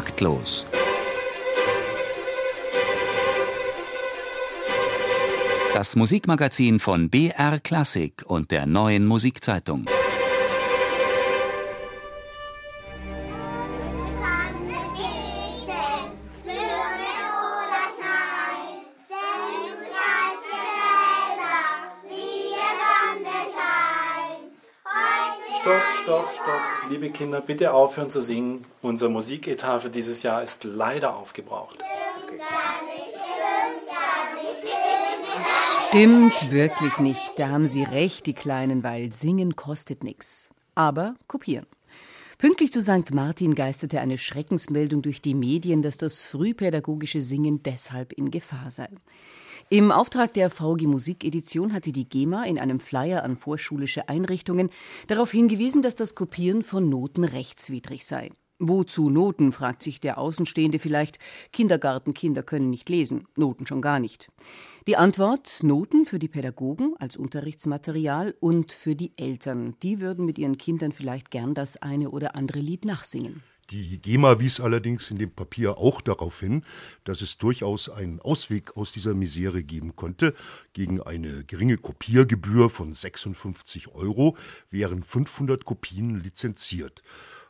[0.00, 0.64] Taktlos.
[5.74, 9.84] Das Musikmagazin von BR Klassik und der neuen Musikzeitung.
[26.90, 28.66] Liebe Kinder, bitte aufhören zu singen.
[28.82, 31.78] Unser Musiketat für dieses Jahr ist leider aufgebraucht.
[35.88, 37.38] Stimmt wirklich nicht.
[37.38, 40.52] Da haben Sie recht, die Kleinen, weil singen kostet nichts.
[40.74, 41.66] Aber kopieren.
[42.38, 43.14] Pünktlich zu St.
[43.14, 48.88] Martin geisterte eine Schreckensmeldung durch die Medien, dass das frühpädagogische Singen deshalb in Gefahr sei.
[49.72, 54.68] Im Auftrag der VG Musikedition hatte die GEMA in einem Flyer an vorschulische Einrichtungen
[55.06, 58.32] darauf hingewiesen, dass das Kopieren von Noten rechtswidrig sei.
[58.58, 61.20] Wozu Noten, fragt sich der Außenstehende vielleicht.
[61.52, 64.32] Kindergartenkinder können nicht lesen, Noten schon gar nicht.
[64.88, 69.76] Die Antwort Noten für die Pädagogen als Unterrichtsmaterial und für die Eltern.
[69.84, 73.44] Die würden mit ihren Kindern vielleicht gern das eine oder andere Lied nachsingen.
[73.70, 76.64] Die GEMA wies allerdings in dem Papier auch darauf hin,
[77.04, 80.34] dass es durchaus einen Ausweg aus dieser Misere geben konnte.
[80.72, 84.36] Gegen eine geringe Kopiergebühr von 56 Euro
[84.70, 87.04] wären 500 Kopien lizenziert.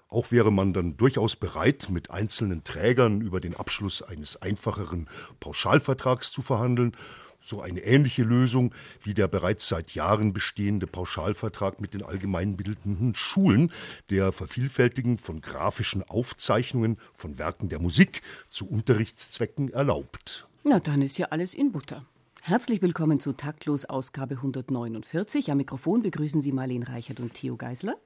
[0.09, 6.33] Auch wäre man dann durchaus bereit, mit einzelnen Trägern über den Abschluss eines einfacheren Pauschalvertrags
[6.33, 6.97] zu verhandeln
[7.41, 13.73] so eine ähnliche Lösung wie der bereits seit Jahren bestehende Pauschalvertrag mit den allgemeinbildenden Schulen,
[14.11, 20.49] der Vervielfältigen von grafischen Aufzeichnungen von Werken der Musik zu Unterrichtszwecken erlaubt.
[20.65, 22.07] Na, dann ist ja alles in Butter.
[22.43, 25.51] Herzlich willkommen zu Taktlos Ausgabe 149.
[25.51, 27.97] Am Mikrofon begrüßen Sie Marlene Reichert und Theo Geisler.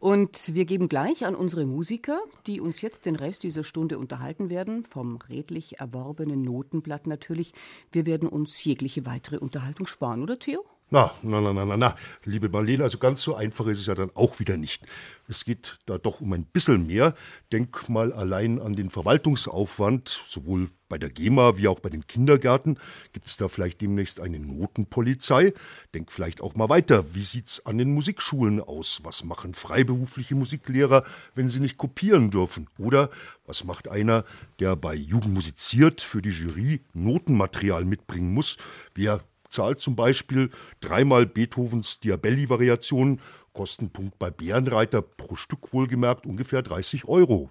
[0.00, 4.48] Und wir geben gleich an unsere Musiker, die uns jetzt den Rest dieser Stunde unterhalten
[4.48, 7.52] werden, vom redlich erworbenen Notenblatt natürlich.
[7.92, 10.64] Wir werden uns jegliche weitere Unterhaltung sparen, oder Theo?
[10.88, 13.96] Na, na, na, na, na, na, liebe Marlene, also ganz so einfach ist es ja
[13.96, 14.86] dann auch wieder nicht.
[15.26, 17.16] Es geht da doch um ein bisschen mehr.
[17.50, 22.78] Denk mal allein an den Verwaltungsaufwand, sowohl bei der GEMA wie auch bei den Kindergärten.
[23.12, 25.54] Gibt es da vielleicht demnächst eine Notenpolizei?
[25.92, 27.16] Denk vielleicht auch mal weiter.
[27.16, 29.00] Wie sieht's an den Musikschulen aus?
[29.02, 31.02] Was machen freiberufliche Musiklehrer,
[31.34, 32.68] wenn sie nicht kopieren dürfen?
[32.78, 33.10] Oder
[33.44, 34.24] was macht einer,
[34.60, 38.56] der bei Jugend musiziert für die Jury Notenmaterial mitbringen muss?
[38.94, 43.20] Wer zahlt zum Beispiel dreimal Beethovens Diabelli-Variation,
[43.52, 47.50] Kostenpunkt bei Bärenreiter pro Stück wohlgemerkt ungefähr 30 Euro.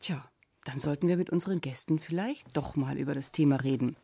[0.00, 0.28] Tja,
[0.64, 3.96] dann sollten wir mit unseren Gästen vielleicht doch mal über das Thema reden.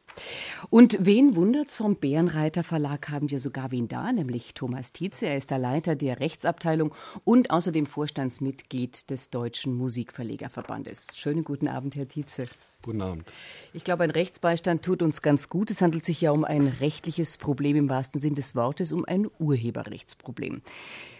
[0.68, 5.26] Und wen wundert's vom Bärenreiter Verlag haben wir sogar wen da, nämlich Thomas Tietze.
[5.26, 6.94] Er ist der Leiter der Rechtsabteilung
[7.24, 11.16] und außerdem Vorstandsmitglied des Deutschen Musikverlegerverbandes.
[11.16, 12.44] Schönen guten Abend, Herr Tietze.
[12.82, 13.24] Guten Abend.
[13.72, 15.70] Ich glaube, ein Rechtsbeistand tut uns ganz gut.
[15.70, 19.28] Es handelt sich ja um ein rechtliches Problem im wahrsten Sinn des Wortes, um ein
[19.38, 20.62] Urheberrechtsproblem.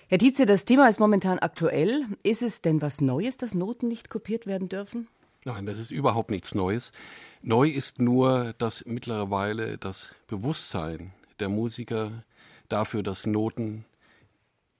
[0.09, 2.05] Herr Tietze, das Thema ist momentan aktuell.
[2.23, 5.07] Ist es denn was Neues, dass Noten nicht kopiert werden dürfen?
[5.45, 6.93] Nein, das ist überhaupt nichts Neues.
[7.43, 12.25] Neu ist nur, dass mittlerweile das Bewusstsein der Musiker
[12.69, 13.87] dafür, dass Noten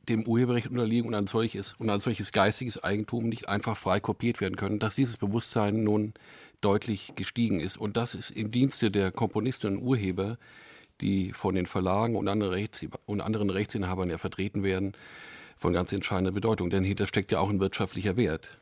[0.09, 4.79] dem Urheberrecht unterliegen und ein solches, solches geistiges Eigentum nicht einfach frei kopiert werden können,
[4.79, 6.13] dass dieses Bewusstsein nun
[6.61, 7.79] deutlich gestiegen ist.
[7.79, 10.37] Und das ist im Dienste der Komponisten und Urheber,
[11.01, 14.93] die von den Verlagen und anderen, Rechts und anderen Rechtsinhabern ja vertreten werden,
[15.57, 16.69] von ganz entscheidender Bedeutung.
[16.69, 18.59] Denn hinter steckt ja auch ein wirtschaftlicher Wert.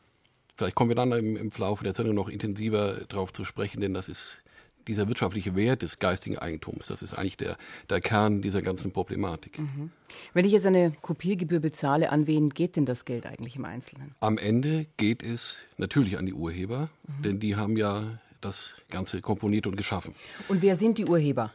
[0.58, 3.94] Vielleicht kommen wir dann im, im Verlauf der Sendung noch intensiver darauf zu sprechen, denn
[3.94, 4.42] das ist
[4.88, 6.88] dieser wirtschaftliche Wert des geistigen Eigentums.
[6.88, 7.56] Das ist eigentlich der,
[7.88, 9.60] der Kern dieser ganzen Problematik.
[9.60, 9.92] Mhm.
[10.34, 14.16] Wenn ich jetzt eine Kopiergebühr bezahle, an wen geht denn das Geld eigentlich im Einzelnen?
[14.18, 17.22] Am Ende geht es natürlich an die Urheber, mhm.
[17.22, 20.16] denn die haben ja das Ganze komponiert und geschaffen.
[20.48, 21.52] Und wer sind die Urheber?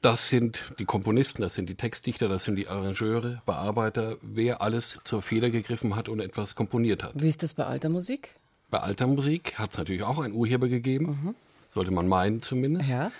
[0.00, 4.98] Das sind die Komponisten, das sind die Textdichter, das sind die Arrangeure, Bearbeiter, wer alles
[5.02, 7.12] zur Feder gegriffen hat und etwas komponiert hat.
[7.14, 8.30] Wie ist das bei alter Musik?
[8.70, 11.34] Bei alter Musik hat es natürlich auch einen Urheber gegeben, mhm.
[11.74, 12.88] sollte man meinen zumindest.
[12.88, 13.10] Ja.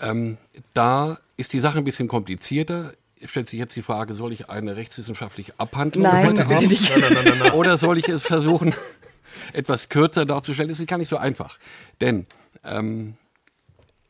[0.00, 0.38] Ähm,
[0.72, 2.94] da ist die Sache ein bisschen komplizierter.
[3.24, 6.66] Stellt sich jetzt die Frage, soll ich eine rechtswissenschaftliche Abhandlung nein, heute bitte haben?
[6.66, 6.98] Nicht.
[6.98, 8.74] Nein, nein, nein, Oder soll ich es versuchen,
[9.52, 10.70] etwas kürzer darzustellen?
[10.70, 11.58] Das ist gar nicht so einfach.
[12.00, 12.26] Denn
[12.64, 13.16] ähm,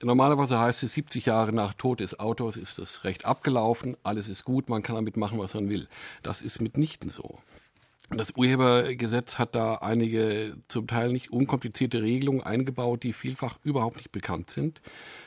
[0.02, 4.44] Normalerweise heißt es, 70 Jahre nach Tod des Autors ist das Recht abgelaufen, alles ist
[4.44, 5.88] gut, man kann damit machen, was man will.
[6.22, 7.38] Das ist mitnichten so.
[8.10, 14.12] Das Urhebergesetz hat da einige zum Teil nicht unkomplizierte Regelungen eingebaut, die vielfach überhaupt nicht
[14.12, 14.82] bekannt sind.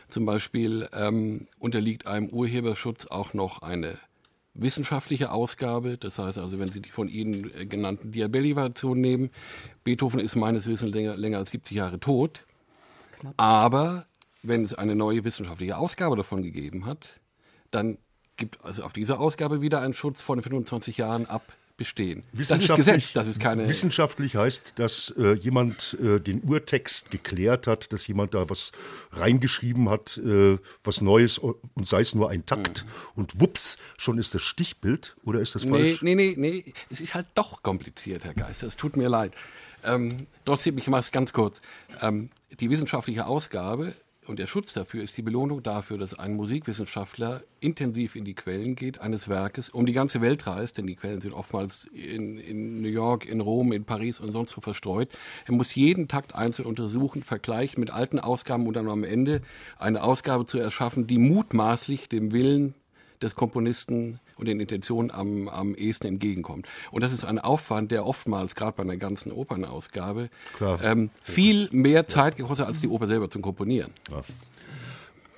[0.07, 3.97] Zum Beispiel ähm, unterliegt einem Urheberschutz auch noch eine
[4.53, 5.97] wissenschaftliche Ausgabe.
[5.97, 9.29] Das heißt also, wenn Sie die von Ihnen äh, genannten Diabelli-Variationen nehmen,
[9.83, 12.45] Beethoven ist meines Wissens länger, länger als 70 Jahre tot.
[13.37, 14.05] Aber
[14.47, 17.19] wenn es eine neue wissenschaftliche Ausgabe davon gegeben hat,
[17.71, 17.97] dann
[18.37, 22.23] gibt also auf dieser Ausgabe wieder einen Schutz von 25 Jahren ab bestehen.
[22.31, 23.67] Das ist Gesetz, das ist keine.
[23.67, 28.71] Wissenschaftlich heißt, dass äh, jemand äh, den Urtext geklärt hat, dass jemand da was
[29.11, 32.85] reingeschrieben hat, äh, was Neues und sei es nur ein Takt.
[32.85, 32.91] Mhm.
[33.15, 36.01] Und wups, schon ist das Stichbild oder ist das falsch?
[36.01, 36.73] Nee, nee, nee, nee.
[36.89, 38.67] Es ist halt doch kompliziert, Herr Geister.
[38.67, 39.33] Es tut mir leid.
[39.83, 41.59] Ähm, trotzdem, ich mache es ganz kurz.
[42.01, 43.93] Ähm, die wissenschaftliche Ausgabe
[44.27, 48.75] und der Schutz dafür ist die Belohnung dafür, dass ein Musikwissenschaftler intensiv in die Quellen
[48.75, 52.81] geht eines Werkes, um die ganze Welt reist, denn die Quellen sind oftmals in, in
[52.81, 55.09] New York, in Rom, in Paris und sonst wo verstreut.
[55.45, 59.41] Er muss jeden Takt einzeln untersuchen, vergleichen mit alten Ausgaben und dann am Ende
[59.77, 62.75] eine Ausgabe zu erschaffen, die mutmaßlich dem Willen
[63.25, 66.67] des Komponisten und den Intentionen am, am ehesten entgegenkommt.
[66.91, 70.29] Und das ist ein Aufwand, der oftmals, gerade bei einer ganzen Opernausgabe,
[70.83, 73.91] ähm, viel mehr Zeit gekostet als die Oper selber zum Komponieren.
[74.11, 74.21] Ja.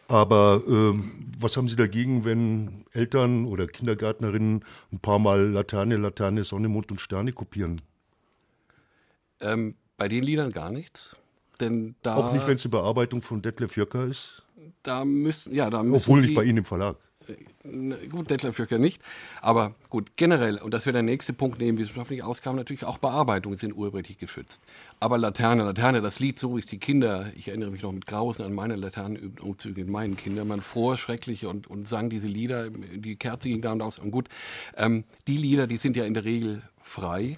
[0.09, 6.43] Aber ähm, was haben Sie dagegen, wenn Eltern oder Kindergärtnerinnen ein paar Mal Laterne, Laterne,
[6.43, 7.81] Sonne, Mond und Sterne kopieren?
[9.41, 11.15] Ähm, bei den Liedern gar nichts.
[11.59, 14.43] Denn da, Auch nicht, wenn es eine Bearbeitung von Detlef Jöcker ist?
[14.83, 16.97] Da müssen, ja, da müssen Obwohl nicht bei Ihnen im Verlag.
[17.29, 19.01] Äh, gut, Detlef Jürger nicht,
[19.41, 23.57] aber gut, generell, und das wäre der nächste Punkt, neben wissenschaftlichen Ausgaben, natürlich auch Bearbeitungen
[23.57, 24.61] sind urheberrechtlich geschützt.
[24.99, 28.05] Aber Laterne, Laterne, das Lied, so wie es die Kinder, ich erinnere mich noch mit
[28.05, 32.69] Grausen an meine Laternenumzüge mit meinen Kindern, man fror, schrecklich und, und sang diese Lieder,
[32.69, 34.29] die Kerze ging da und aus und gut.
[34.75, 37.37] Ähm, die Lieder, die sind ja in der Regel frei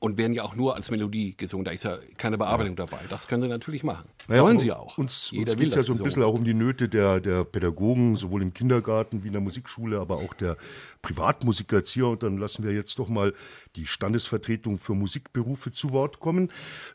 [0.00, 1.64] und werden ja auch nur als Melodie gesungen.
[1.64, 2.86] Da ist ja keine Bearbeitung ja.
[2.86, 3.00] dabei.
[3.08, 4.08] Das können sie natürlich machen.
[4.28, 4.96] Naja, Wollen sie auch.
[4.96, 8.16] Uns, uns geht es ja so ein bisschen auch um die Nöte der, der Pädagogen,
[8.16, 10.56] sowohl im Kindergarten wie in der Musikschule, aber auch der
[11.02, 12.06] Privatmusiker jetzt hier.
[12.06, 13.34] Und dann lassen wir jetzt doch mal
[13.74, 16.52] die Standesvertretung für Musikberufe zu Wort kommen.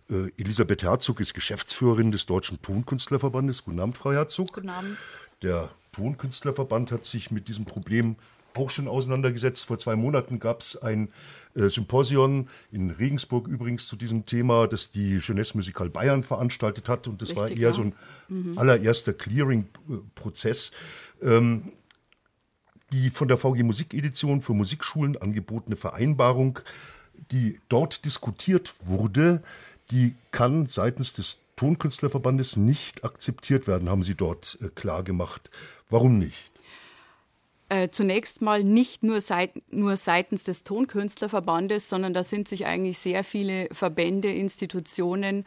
[0.09, 3.65] Äh, Elisabeth Herzog ist Geschäftsführerin des Deutschen Tonkünstlerverbandes.
[3.65, 4.53] Guten Abend, Frau Herzog.
[4.53, 4.97] Guten Abend.
[5.41, 8.15] Der Tonkünstlerverband hat sich mit diesem Problem
[8.57, 9.65] auch schon auseinandergesetzt.
[9.65, 11.09] Vor zwei Monaten gab es ein
[11.55, 17.07] äh, Symposion in Regensburg übrigens zu diesem Thema, das die Jeunesse Musical Bayern veranstaltet hat.
[17.07, 17.73] Und das Richtig, war eher ja.
[17.73, 17.93] so ein
[18.29, 18.57] mhm.
[18.57, 20.71] allererster Clearing-Prozess.
[21.21, 21.71] Ähm,
[22.91, 26.59] die von der VG Musikedition für Musikschulen angebotene Vereinbarung,
[27.31, 29.41] die dort diskutiert wurde,
[29.89, 35.49] die kann seitens des Tonkünstlerverbandes nicht akzeptiert werden, haben Sie dort äh, klar gemacht.
[35.89, 36.52] Warum nicht?
[37.69, 42.99] Äh, zunächst mal nicht nur, seit, nur seitens des Tonkünstlerverbandes, sondern da sind sich eigentlich
[42.99, 45.45] sehr viele Verbände, Institutionen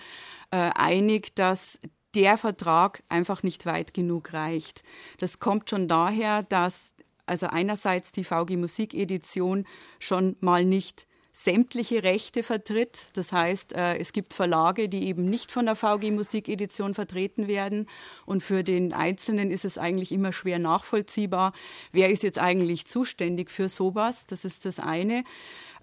[0.50, 1.78] äh, einig, dass
[2.14, 4.82] der Vertrag einfach nicht weit genug reicht.
[5.18, 6.94] Das kommt schon daher, dass
[7.26, 9.66] also einerseits die VG Musikedition
[9.98, 11.06] schon mal nicht
[11.38, 13.08] sämtliche Rechte vertritt.
[13.12, 17.90] Das heißt, äh, es gibt Verlage, die eben nicht von der VG Musikedition vertreten werden.
[18.24, 21.52] Und für den Einzelnen ist es eigentlich immer schwer nachvollziehbar,
[21.92, 24.24] wer ist jetzt eigentlich zuständig für sowas.
[24.24, 25.24] Das ist das eine.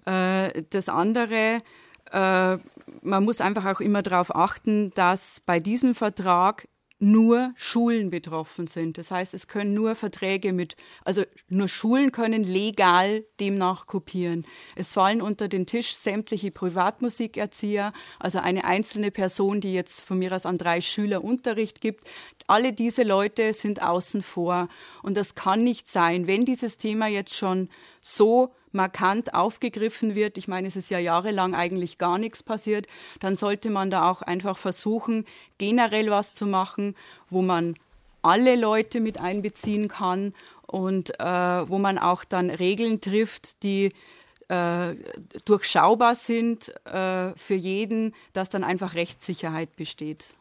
[0.05, 1.59] Äh, das andere,
[2.11, 2.57] äh,
[3.03, 6.67] man muss einfach auch immer darauf achten, dass bei diesem Vertrag
[7.03, 8.97] nur Schulen betroffen sind.
[8.97, 14.45] Das heißt, es können nur Verträge mit, also nur Schulen können legal demnach kopieren.
[14.75, 20.31] Es fallen unter den Tisch sämtliche Privatmusikerzieher, also eine einzelne Person, die jetzt von mir
[20.31, 22.09] aus an drei Schüler Unterricht gibt.
[22.47, 24.69] Alle diese Leute sind außen vor.
[25.01, 27.67] Und das kann nicht sein, wenn dieses Thema jetzt schon
[28.01, 32.87] so markant aufgegriffen wird, ich meine, es ist ja jahrelang eigentlich gar nichts passiert,
[33.19, 35.25] dann sollte man da auch einfach versuchen,
[35.57, 36.95] generell was zu machen,
[37.29, 37.75] wo man
[38.21, 40.33] alle Leute mit einbeziehen kann
[40.65, 41.23] und äh,
[41.69, 43.93] wo man auch dann Regeln trifft, die
[44.47, 44.95] äh,
[45.45, 50.33] durchschaubar sind äh, für jeden, dass dann einfach Rechtssicherheit besteht.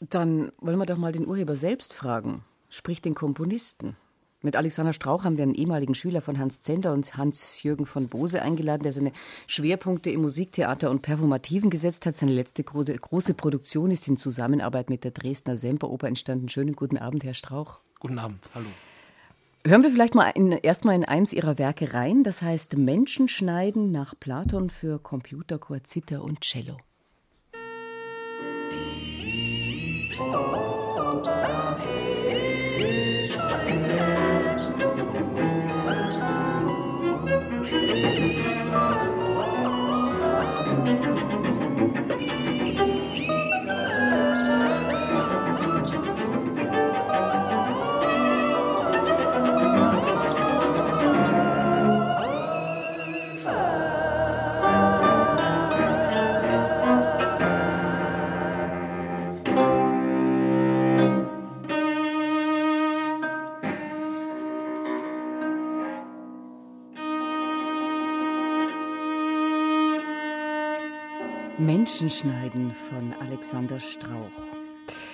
[0.00, 3.96] Dann wollen wir doch mal den Urheber selbst fragen, sprich den Komponisten.
[4.42, 8.40] Mit Alexander Strauch haben wir einen ehemaligen Schüler von Hans Zender und Hans-Jürgen von Bose
[8.40, 9.12] eingeladen, der seine
[9.46, 12.16] Schwerpunkte im Musiktheater und Performativen gesetzt hat.
[12.16, 16.48] Seine letzte große Produktion ist in Zusammenarbeit mit der Dresdner Semperoper entstanden.
[16.48, 17.80] Schönen guten Abend, Herr Strauch.
[17.98, 18.68] Guten Abend, hallo.
[19.66, 22.22] Hören wir vielleicht mal in, erstmal in eins Ihrer Werke rein.
[22.22, 26.78] Das heißt Menschen schneiden nach Platon für Computerchor, Zither und Cello.
[72.00, 74.32] Menschenschneiden von Alexander Strauch.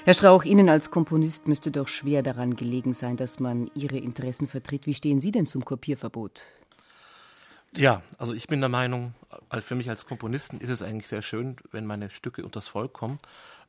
[0.04, 4.46] Herr Strauch, Ihnen als Komponist müsste doch schwer daran gelegen sein, dass man Ihre Interessen
[4.46, 4.86] vertritt.
[4.86, 6.44] Wie stehen Sie denn zum Kopierverbot?
[7.72, 9.14] Ja, also ich bin der Meinung,
[9.62, 13.18] für mich als Komponisten ist es eigentlich sehr schön, wenn meine Stücke unters Volk kommen.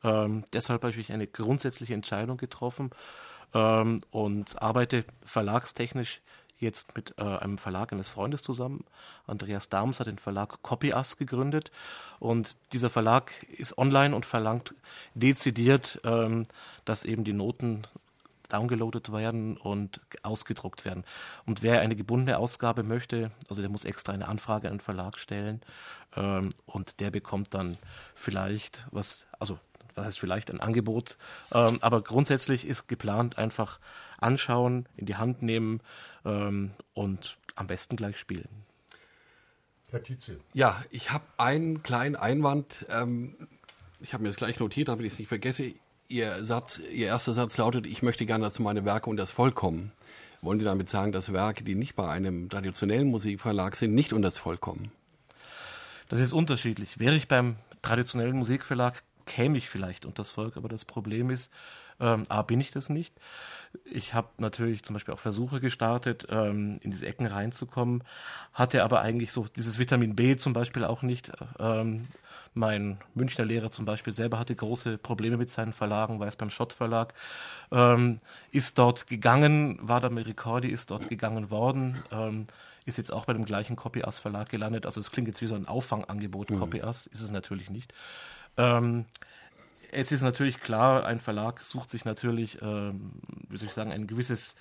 [0.04, 2.92] Ähm, deshalb habe ich eine grundsätzliche Entscheidung getroffen
[3.56, 6.22] ähm, und arbeite verlagstechnisch
[6.60, 8.86] jetzt mit äh, einem Verlag eines Freundes zusammen.
[9.26, 11.72] Andreas Dahms hat den Verlag Copyas gegründet
[12.20, 14.74] und dieser Verlag ist online und verlangt
[15.14, 16.46] dezidiert, ähm,
[16.86, 17.84] dass eben die Noten
[18.50, 21.04] downgeloadet werden und ausgedruckt werden.
[21.46, 25.18] Und wer eine gebundene Ausgabe möchte, also der muss extra eine Anfrage an den Verlag
[25.20, 25.62] stellen
[26.16, 27.78] ähm, und der bekommt dann
[28.16, 29.60] vielleicht was, also
[29.96, 31.18] was heißt vielleicht ein Angebot,
[31.52, 33.80] ähm, aber grundsätzlich ist geplant einfach
[34.18, 35.82] anschauen, in die Hand nehmen
[36.26, 38.66] ähm, und am besten gleich spielen.
[39.90, 40.40] Herr Tietze.
[40.54, 42.86] Ja, ich habe einen kleinen Einwand.
[42.90, 43.36] Ähm,
[44.00, 45.74] ich habe mir das gleich notiert, damit ich es nicht vergesse.
[46.10, 49.56] Ihr, Satz, Ihr erster Satz lautet, ich möchte gerne, dass meine Werke und das Volk
[49.56, 49.92] kommen.
[50.42, 54.28] Wollen Sie damit sagen, dass Werke, die nicht bei einem traditionellen Musikverlag sind, nicht unter
[54.28, 54.92] das Volk kommen?
[56.10, 57.00] Das ist unterschiedlich.
[57.00, 61.52] Wäre ich beim traditionellen Musikverlag, käme ich vielleicht unter das Volk, aber das Problem ist,
[62.00, 63.16] ähm, A, bin ich das nicht.
[63.86, 68.04] Ich habe natürlich zum Beispiel auch Versuche gestartet, ähm, in diese Ecken reinzukommen,
[68.54, 71.32] hatte aber eigentlich so dieses Vitamin B zum Beispiel auch nicht.
[71.60, 72.08] Ähm,
[72.54, 76.50] mein Münchner Lehrer zum Beispiel selber hatte große Probleme mit seinen Verlagen, war es beim
[76.50, 77.13] Schott Verlag,
[77.72, 78.20] ähm,
[78.51, 82.48] ist dort gegangen, war da mit Ricordi, ist dort gegangen worden, ähm,
[82.86, 84.86] ist jetzt auch bei dem gleichen Copy-Ass Verlag gelandet.
[84.86, 86.60] Also es klingt jetzt wie so ein Auffangangebot, mhm.
[86.60, 87.94] Copy-Ass, ist es natürlich nicht.
[88.58, 89.06] Ähm,
[89.91, 93.12] es ist natürlich klar, ein Verlag sucht sich natürlich, ähm,
[93.50, 94.56] wie soll ich sagen, ein gewisses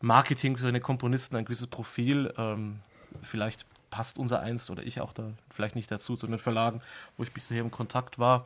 [0.00, 2.32] Marketing für seine Komponisten, ein gewisses Profil.
[2.36, 2.80] Ähm,
[3.22, 6.80] vielleicht passt unser Einst oder ich auch da vielleicht nicht dazu, zu den Verlagen,
[7.16, 8.44] wo ich bisher im Kontakt war.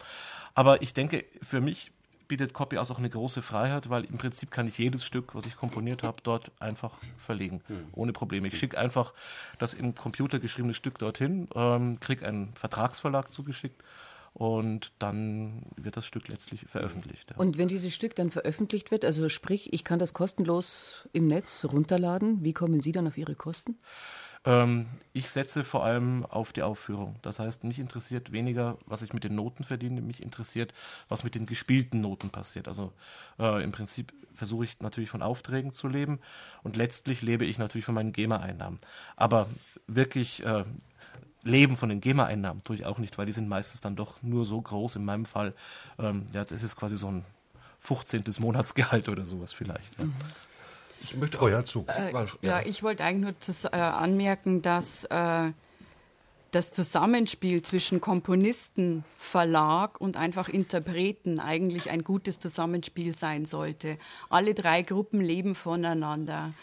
[0.55, 1.93] Aber ich denke, für mich
[2.29, 5.57] bietet Copy auch eine große Freiheit, weil im Prinzip kann ich jedes Stück, was ich
[5.57, 7.87] komponiert habe, dort einfach verlegen, hm.
[7.93, 8.49] ohne Probleme.
[8.49, 9.15] Ich schicke einfach
[9.61, 13.81] das im Computer geschriebene Stück dorthin, ähm, kriege einen Vertragsverlag zugeschickt
[14.37, 17.31] und dann wird das Stück letztlich veröffentlicht.
[17.31, 17.39] Ja.
[17.39, 21.65] Und wenn dieses Stück dann veröffentlicht wird, also sprich, ich kann das kostenlos im Netz
[21.65, 23.79] runterladen, wie kommen Sie dann auf Ihre Kosten?
[24.45, 27.17] Ähm, ich setze vor allem auf die Aufführung.
[27.23, 30.75] Das heißt, mich interessiert weniger, was ich mit den Noten verdiene, mich interessiert,
[31.09, 32.69] was mit den gespielten Noten passiert.
[32.69, 32.93] Also
[33.39, 36.21] äh, im Prinzip versuche ich natürlich von Aufträgen zu leben
[36.63, 38.81] und letztlich lebe ich natürlich von meinen GEMA-Einnahmen.
[39.17, 39.49] Aber
[39.87, 40.65] wirklich äh,
[41.47, 44.45] leben von den GEMA-Einnahmen tue ich auch nicht, weil die sind meistens dann doch nur
[44.45, 44.97] so groß.
[44.97, 45.55] In meinem Fall,
[45.99, 47.25] ähm, ja, das ist quasi so ein
[47.81, 48.25] 15.
[48.39, 49.99] Monatsgehalt oder sowas vielleicht.
[49.99, 50.05] Ja.
[50.05, 50.15] Mhm.
[51.03, 51.89] Ich möchte auch, Herzog.
[51.91, 52.27] Äh, ja.
[52.43, 55.53] ja, ich wollte eigentlich nur zu, äh, anmerken, dass äh,
[56.51, 63.99] das Zusammenspiel zwischen Komponisten, Verlag und einfach Interpreten eigentlich ein gutes Zusammenspiel sein sollte.
[64.31, 66.55] Alle drei Gruppen leben voneinander.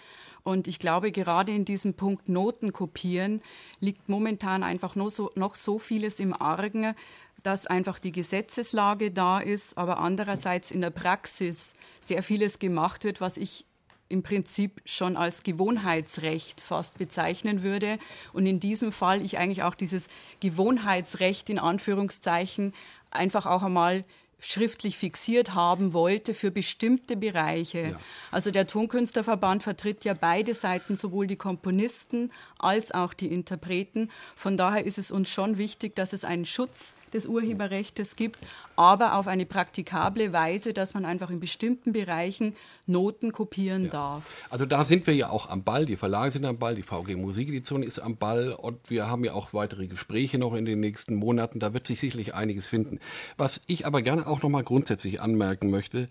[0.43, 3.41] Und ich glaube, gerade in diesem Punkt Noten kopieren
[3.79, 6.95] liegt momentan einfach noch so, noch so vieles im Argen,
[7.43, 13.21] dass einfach die Gesetzeslage da ist, aber andererseits in der Praxis sehr vieles gemacht wird,
[13.21, 13.65] was ich
[14.09, 17.97] im Prinzip schon als Gewohnheitsrecht fast bezeichnen würde.
[18.31, 20.07] Und in diesem Fall ich eigentlich auch dieses
[20.39, 22.73] Gewohnheitsrecht in Anführungszeichen
[23.11, 24.05] einfach auch einmal
[24.45, 27.91] schriftlich fixiert haben wollte für bestimmte Bereiche.
[27.91, 27.99] Ja.
[28.31, 34.09] Also der Tonkünstlerverband vertritt ja beide Seiten, sowohl die Komponisten als auch die Interpreten.
[34.35, 38.39] Von daher ist es uns schon wichtig, dass es einen Schutz des Urheberrechts gibt,
[38.75, 42.55] aber auf eine praktikable Weise, dass man einfach in bestimmten Bereichen
[42.85, 43.89] Noten kopieren ja.
[43.89, 44.25] darf.
[44.49, 47.15] Also da sind wir ja auch am Ball, die Verlage sind am Ball, die VG
[47.15, 51.15] Musikedition ist am Ball und wir haben ja auch weitere Gespräche noch in den nächsten
[51.15, 52.99] Monaten, da wird sich sicherlich einiges finden.
[53.37, 56.09] Was ich aber gerne auch nochmal grundsätzlich anmerken möchte,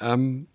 [0.00, 0.51] ähm, äh,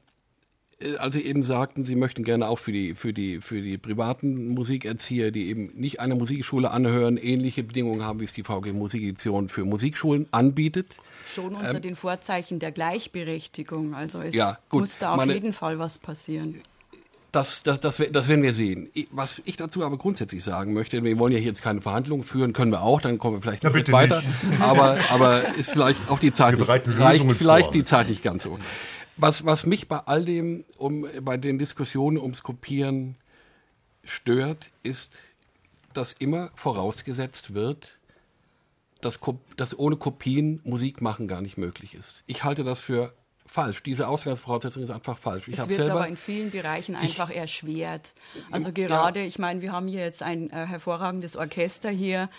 [0.99, 4.49] als Sie eben sagten, Sie möchten gerne auch für die, für die, für die privaten
[4.49, 9.49] Musikerzieher, die eben nicht einer Musikschule anhören, ähnliche Bedingungen haben, wie es die VG Musikedition
[9.49, 10.97] für Musikschulen anbietet.
[11.27, 13.95] Schon unter ähm, den Vorzeichen der Gleichberechtigung.
[13.95, 16.61] Also es ja, gut, muss da auf meine, jeden Fall was passieren.
[17.31, 18.89] Das, das, das, das werden wir sehen.
[19.11, 22.53] Was ich dazu aber grundsätzlich sagen möchte, wir wollen ja hier jetzt keine Verhandlungen führen,
[22.53, 24.23] können wir auch, dann kommen wir vielleicht noch weiter.
[24.59, 27.73] Aber, aber ist vielleicht auch die Zeit, nicht, reicht vielleicht vor.
[27.73, 28.57] die Zeit nicht ganz so.
[29.17, 33.15] Was, was mich bei all dem, um, bei den Diskussionen ums Kopieren
[34.03, 35.13] stört, ist,
[35.93, 37.97] dass immer vorausgesetzt wird,
[39.01, 39.19] dass,
[39.57, 42.23] dass ohne Kopien Musik machen gar nicht möglich ist.
[42.27, 43.13] Ich halte das für
[43.45, 43.81] falsch.
[43.83, 45.47] Diese Ausgangsvoraussetzung ist einfach falsch.
[45.47, 48.13] Ich es wird selber, aber in vielen Bereichen einfach ich, erschwert.
[48.51, 52.29] Also gerade, ja, ich meine, wir haben hier jetzt ein äh, hervorragendes Orchester hier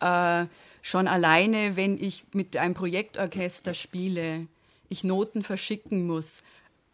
[0.00, 0.46] Äh,
[0.80, 4.46] schon alleine, wenn ich mit einem Projektorchester spiele,
[4.88, 6.42] ich Noten verschicken muss.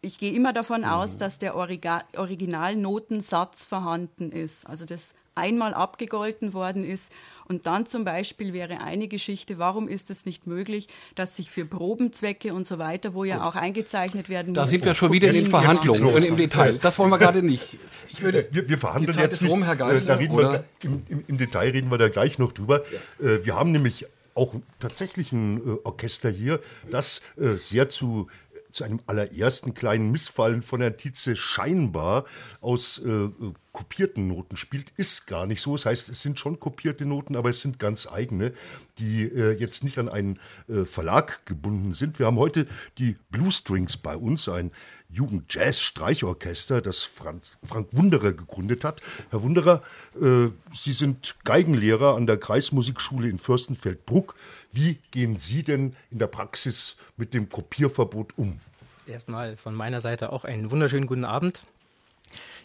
[0.01, 0.87] Ich gehe immer davon mhm.
[0.87, 4.67] aus, dass der Originalnotensatz vorhanden ist.
[4.67, 7.11] Also das einmal abgegolten worden ist.
[7.47, 11.65] Und dann zum Beispiel wäre eine Geschichte, warum ist es nicht möglich, dass sich für
[11.65, 14.57] Probenzwecke und so weiter, wo ja auch eingezeichnet werden muss.
[14.57, 16.79] Da sind wir schon wieder in den Verhandlungen und im Detail.
[16.81, 17.77] Das wollen wir gerade nicht.
[18.09, 19.51] Ich würde, wir, wir verhandeln jetzt nicht.
[19.51, 22.53] Rum, Herr Geisler, da reden wir, im, im, im, Detail reden wir da gleich noch
[22.53, 22.83] drüber.
[23.19, 23.27] Ja.
[23.27, 26.59] Äh, wir haben nämlich auch tatsächlich ein äh, Orchester hier,
[26.91, 28.27] das äh, sehr zu
[28.71, 32.25] zu einem allerersten kleinen Missfallen von Herrn Tietze scheinbar
[32.59, 33.29] aus äh,
[33.75, 35.75] kopierten Noten spielt, ist gar nicht so.
[35.75, 38.53] Das heißt, es sind schon kopierte Noten, aber es sind ganz eigene,
[38.99, 40.39] die äh, jetzt nicht an einen
[40.69, 42.17] äh, Verlag gebunden sind.
[42.17, 42.67] Wir haben heute
[42.97, 44.71] die Blue Strings bei uns, ein
[45.09, 49.01] Jugend-Jazz-Streichorchester, das Franz, Frank Wunderer gegründet hat.
[49.29, 49.81] Herr Wunderer,
[50.21, 54.35] äh, Sie sind Geigenlehrer an der Kreismusikschule in Fürstenfeldbruck.
[54.71, 58.61] Wie gehen Sie denn in der Praxis mit dem Kopierverbot um?
[59.05, 61.63] Erstmal von meiner Seite auch einen wunderschönen guten Abend.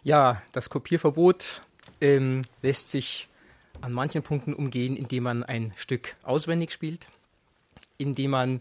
[0.03, 1.63] Ja, das Kopierverbot
[2.01, 3.29] ähm, lässt sich
[3.83, 7.07] an manchen Punkten umgehen, indem man ein Stück auswendig spielt,
[7.99, 8.61] indem man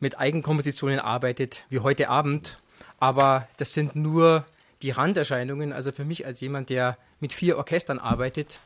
[0.00, 2.58] mit Eigenkompositionen arbeitet, wie heute Abend.
[2.98, 4.46] Aber das sind nur
[4.82, 5.72] die Randerscheinungen.
[5.72, 8.60] Also für mich als jemand, der mit vier Orchestern arbeitet,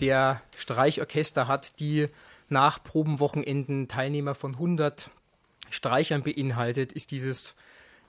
[0.00, 2.06] der Streichorchester hat, die
[2.48, 5.10] nach Probenwochenenden Teilnehmer von 100
[5.70, 7.56] Streichern beinhaltet, ist dieses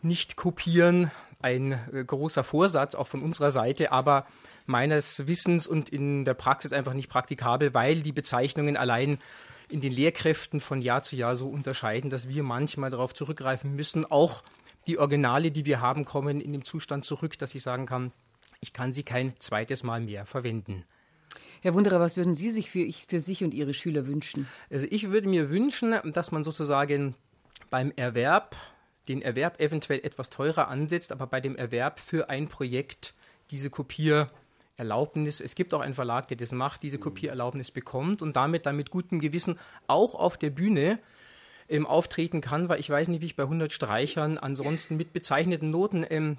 [0.04, 1.10] Nicht-Kopieren
[1.40, 4.26] ein äh, großer Vorsatz, auch von unserer Seite, aber
[4.66, 9.20] meines Wissens und in der Praxis einfach nicht praktikabel, weil die Bezeichnungen allein
[9.72, 14.06] in den Lehrkräften von Jahr zu Jahr so unterscheiden, dass wir manchmal darauf zurückgreifen müssen.
[14.06, 14.44] Auch
[14.88, 18.12] die Originale, die wir haben, kommen in dem Zustand zurück, dass ich sagen kann,
[18.62, 20.86] ich kann sie kein zweites Mal mehr verwenden.
[21.62, 24.48] Herr Wunderer, was würden Sie sich für, für sich und Ihre Schüler wünschen?
[24.70, 27.16] Also ich würde mir wünschen, dass man sozusagen
[27.70, 28.56] beim Erwerb
[29.08, 33.14] den Erwerb eventuell etwas teurer ansetzt, aber bei dem Erwerb für ein Projekt
[33.52, 38.66] diese Kopiererlaubnis, es gibt auch einen Verlag, der das macht, diese Kopiererlaubnis bekommt und damit
[38.66, 41.00] dann mit gutem Gewissen auch auf der Bühne
[41.70, 45.72] ähm, auftreten kann, weil ich weiß nicht, wie ich bei 100 Streichern ansonsten mit bezeichneten
[45.72, 46.38] Noten ähm,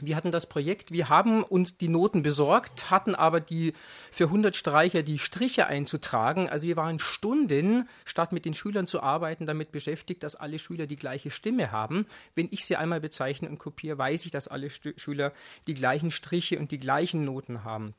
[0.00, 3.72] wir hatten das Projekt, wir haben uns die Noten besorgt, hatten aber die
[4.10, 6.48] für 100 Streicher die Striche einzutragen.
[6.48, 10.86] Also wir waren Stunden, statt mit den Schülern zu arbeiten, damit beschäftigt, dass alle Schüler
[10.86, 12.06] die gleiche Stimme haben.
[12.34, 15.32] Wenn ich sie einmal bezeichne und kopiere, weiß ich, dass alle St Schüler
[15.66, 17.94] die gleichen Striche und die gleichen Noten haben.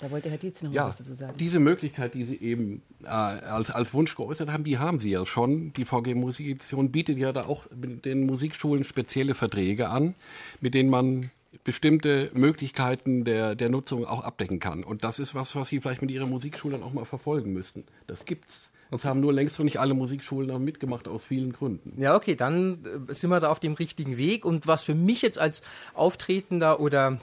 [0.00, 1.36] Da wollte Herr Dietz noch ja, was dazu sagen.
[1.38, 5.24] Diese Möglichkeit, die Sie eben äh, als, als Wunsch geäußert haben, die haben Sie ja
[5.24, 5.72] schon.
[5.74, 10.14] Die VG Musikedition bietet ja da auch den Musikschulen spezielle Verträge an,
[10.60, 11.30] mit denen man
[11.62, 14.82] bestimmte Möglichkeiten der, der Nutzung auch abdecken kann.
[14.82, 17.84] Und das ist was, was Sie vielleicht mit Ihrer Musikschule dann auch mal verfolgen müssten.
[18.06, 18.70] Das gibt's.
[18.90, 22.00] Das haben nur längst noch nicht alle Musikschulen auch mitgemacht, aus vielen Gründen.
[22.00, 24.44] Ja, okay, dann äh, sind wir da auf dem richtigen Weg.
[24.44, 25.62] Und was für mich jetzt als
[25.94, 27.18] Auftretender oder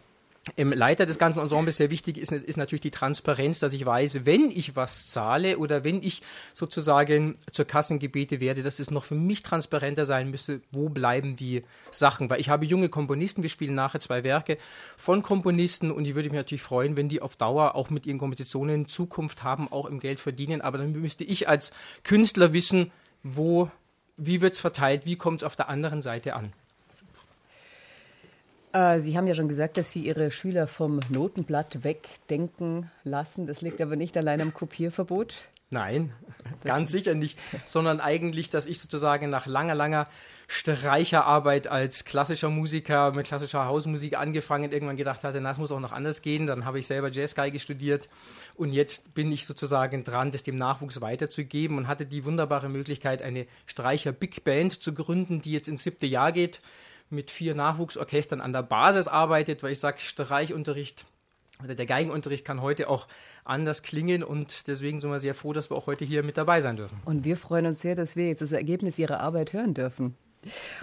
[0.56, 4.26] im Leiter des ganzen Ensembles sehr wichtig ist, ist natürlich die Transparenz, dass ich weiß,
[4.26, 6.24] wenn ich was zahle oder wenn ich
[6.56, 11.64] sozusagen zur Kassengebete werde, dass es noch für mich transparenter sein müsste, wo bleiben die
[11.92, 12.32] Sachen.
[12.32, 14.58] Weil ich habe junge Komponisten, wir spielen nachher zwei Werke
[14.98, 18.18] von Komponisten und ich würde mich natürlich freuen, wenn die auf Dauer auch mit ihren
[18.18, 20.62] Kompositionen Zukunft haben, auch im Geld verdienen.
[20.62, 21.72] Aber dann müsste ich als
[22.04, 23.70] Künstler wissen, wo,
[24.18, 26.52] wie wird es verteilt, wie kommt es auf der anderen Seite an.
[28.74, 33.48] Äh, Sie haben ja schon gesagt, dass Sie Ihre Schüler vom Notenblatt wegdenken lassen.
[33.48, 35.50] Das liegt aber nicht allein am Kopierverbot.
[35.74, 36.12] Nein,
[36.66, 40.08] ganz sicher nicht, sondern eigentlich, dass ich sozusagen nach langer, langer
[40.48, 45.80] Streicherarbeit als klassischer Musiker mit klassischer Hausmusik angefangen, irgendwann gedacht hatte, na, es muss auch
[45.80, 46.46] noch anders gehen.
[46.46, 48.10] Dann habe ich selber Jazzgeige studiert
[48.56, 53.22] und jetzt bin ich sozusagen dran, das dem Nachwuchs weiterzugeben und hatte die wunderbare Möglichkeit,
[53.22, 56.60] eine Streicher-Big Band zu gründen, die jetzt ins siebte Jahr geht
[57.12, 61.06] mit vier Nachwuchsorchestern an der Basis arbeitet, weil ich sage, Streichunterricht
[61.64, 63.08] oder der Geigenunterricht kann heute auch
[63.46, 66.62] anders klingen und deswegen sind wir sehr froh, dass wir auch heute hier mit dabei
[66.62, 67.00] sein dürfen.
[67.06, 70.16] Und wir freuen uns sehr, dass wir jetzt das Ergebnis Ihrer Arbeit hören dürfen.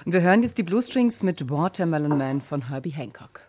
[0.05, 3.48] Und wir hören jetzt die Blue Strings mit Watermelon Man von Herbie Hancock.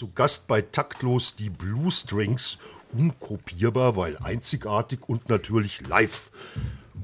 [0.00, 2.56] Zu Gast bei Taktlos die Blue Strings,
[2.94, 6.30] unkopierbar, weil einzigartig und natürlich live.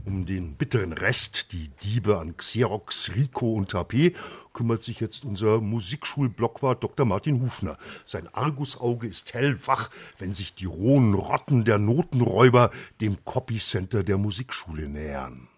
[0.07, 4.15] Um den bitteren Rest, die Diebe an Xerox, Rico und HP,
[4.55, 7.05] kümmert sich jetzt unser Musikschulblockwart Dr.
[7.05, 7.77] Martin Hufner.
[8.07, 12.71] Sein Argusauge ist hellwach, wenn sich die rohen Rotten der Notenräuber
[13.03, 15.49] dem Copy Center der Musikschule nähern.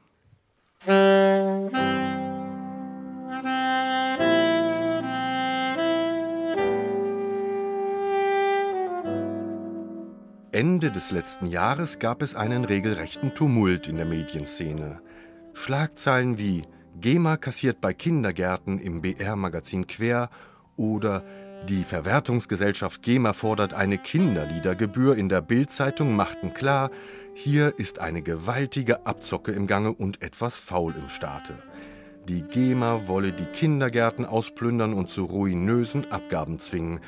[10.59, 15.01] Ende des letzten Jahres gab es einen regelrechten Tumult in der Medienszene.
[15.55, 16.63] Schlagzeilen wie
[17.01, 20.31] GEMA kassiert bei Kindergärten im BR-Magazin Quer
[20.75, 21.23] oder
[21.69, 26.91] die Verwertungsgesellschaft GEMA fordert eine Kinderliedergebühr in der Bildzeitung machten klar,
[27.35, 31.55] hier ist eine gewaltige Abzocke im Gange und etwas faul im Staate.
[32.29, 36.99] Die GEMA wolle die Kindergärten ausplündern und zu ruinösen Abgaben zwingen.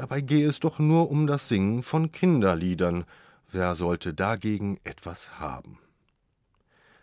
[0.00, 3.04] Dabei gehe es doch nur um das Singen von Kinderliedern.
[3.52, 5.78] Wer sollte dagegen etwas haben?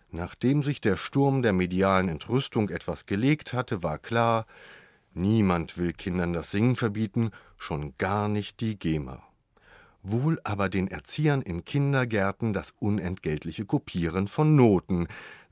[0.10, 4.48] Nachdem sich der Sturm der medialen Entrüstung etwas gelegt hatte, war klar,
[5.14, 9.22] niemand will Kindern das Singen verbieten, schon gar nicht die GEMA.
[10.02, 15.08] Wohl aber den Erziehern in Kindergärten das unentgeltliche Kopieren von Noten,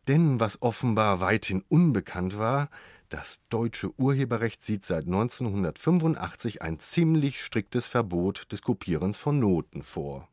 [0.07, 2.69] denn was offenbar weithin unbekannt war,
[3.15, 10.27] das deutsche Urheberrecht sieht seit 1985 ein ziemlich striktes Verbot des Kopierens von Noten vor.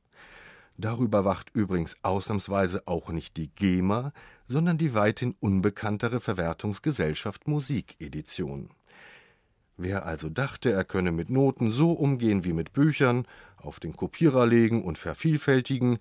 [0.77, 4.13] Darüber wacht übrigens ausnahmsweise auch nicht die GEMA,
[4.49, 8.71] sondern die weithin unbekanntere Verwertungsgesellschaft Musikedition.
[9.77, 14.45] Wer also dachte, er könne mit Noten so umgehen wie mit Büchern, auf den Kopierer
[14.45, 16.01] legen und vervielfältigen,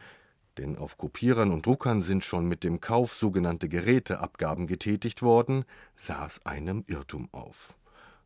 [0.57, 6.45] denn auf Kopierern und Druckern sind schon mit dem Kauf sogenannte Geräteabgaben getätigt worden, saß
[6.45, 7.77] einem Irrtum auf.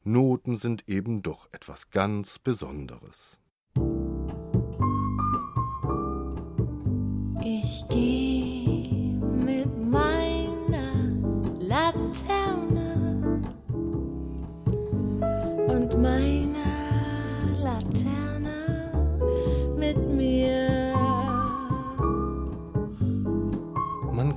[0.04, 3.40] Noten sind eben doch etwas ganz Besonderes.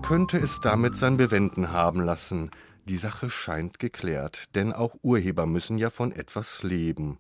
[0.08, 2.50] Könnte es damit sein Bewenden haben lassen.
[2.86, 7.18] Die Sache scheint geklärt, denn auch Urheber müssen ja von etwas leben.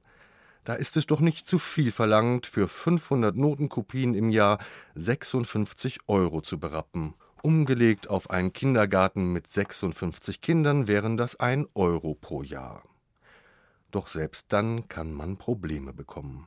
[0.64, 4.56] Da ist es doch nicht zu viel verlangt, für 500 Notenkopien im Jahr
[4.94, 7.12] 56 Euro zu berappen.
[7.42, 12.84] Umgelegt auf einen Kindergarten mit 56 Kindern wären das 1 Euro pro Jahr.
[13.90, 16.46] Doch selbst dann kann man Probleme bekommen.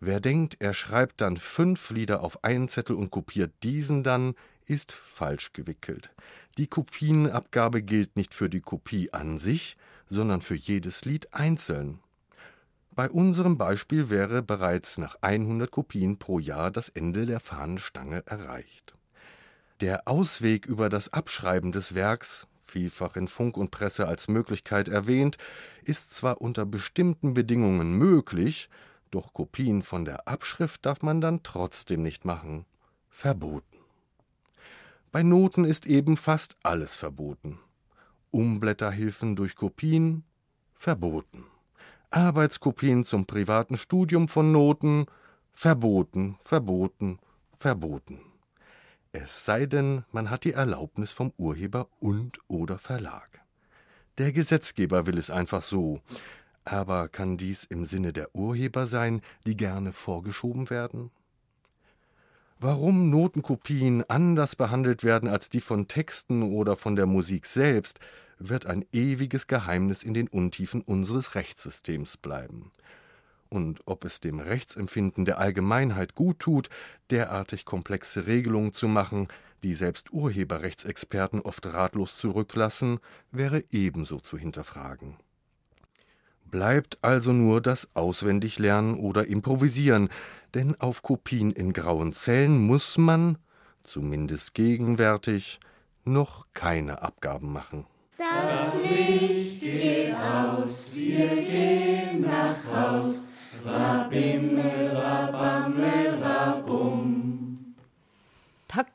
[0.00, 4.34] Wer denkt, er schreibt dann fünf Lieder auf einen Zettel und kopiert diesen dann,
[4.66, 6.10] ist falsch gewickelt.
[6.58, 9.76] Die Kopienabgabe gilt nicht für die Kopie an sich,
[10.08, 12.00] sondern für jedes Lied einzeln.
[12.92, 18.94] Bei unserem Beispiel wäre bereits nach 100 Kopien pro Jahr das Ende der Fahnenstange erreicht.
[19.80, 25.38] Der Ausweg über das Abschreiben des Werks, vielfach in Funk und Presse als Möglichkeit erwähnt,
[25.82, 28.68] ist zwar unter bestimmten Bedingungen möglich,
[29.10, 32.66] doch Kopien von der Abschrift darf man dann trotzdem nicht machen.
[33.08, 33.69] Verboten.
[35.12, 37.58] Bei Noten ist eben fast alles verboten.
[38.30, 40.22] Umblätterhilfen durch Kopien
[40.74, 41.46] verboten.
[42.10, 45.06] Arbeitskopien zum privaten Studium von Noten
[45.52, 47.18] verboten, verboten,
[47.56, 48.20] verboten.
[49.10, 53.40] Es sei denn, man hat die Erlaubnis vom Urheber und oder Verlag.
[54.18, 56.00] Der Gesetzgeber will es einfach so.
[56.64, 61.10] Aber kann dies im Sinne der Urheber sein, die gerne vorgeschoben werden?
[62.62, 68.00] Warum Notenkopien anders behandelt werden als die von Texten oder von der Musik selbst,
[68.38, 72.70] wird ein ewiges Geheimnis in den Untiefen unseres Rechtssystems bleiben.
[73.48, 76.68] Und ob es dem Rechtsempfinden der Allgemeinheit gut tut,
[77.08, 79.28] derartig komplexe Regelungen zu machen,
[79.62, 83.00] die selbst Urheberrechtsexperten oft ratlos zurücklassen,
[83.32, 85.16] wäre ebenso zu hinterfragen.
[86.50, 90.08] Bleibt also nur das Auswendiglernen oder Improvisieren,
[90.54, 93.38] denn auf Kopien in grauen Zellen muss man,
[93.84, 95.60] zumindest gegenwärtig,
[96.04, 97.86] noch keine Abgaben machen.
[98.18, 100.09] Das Licht geht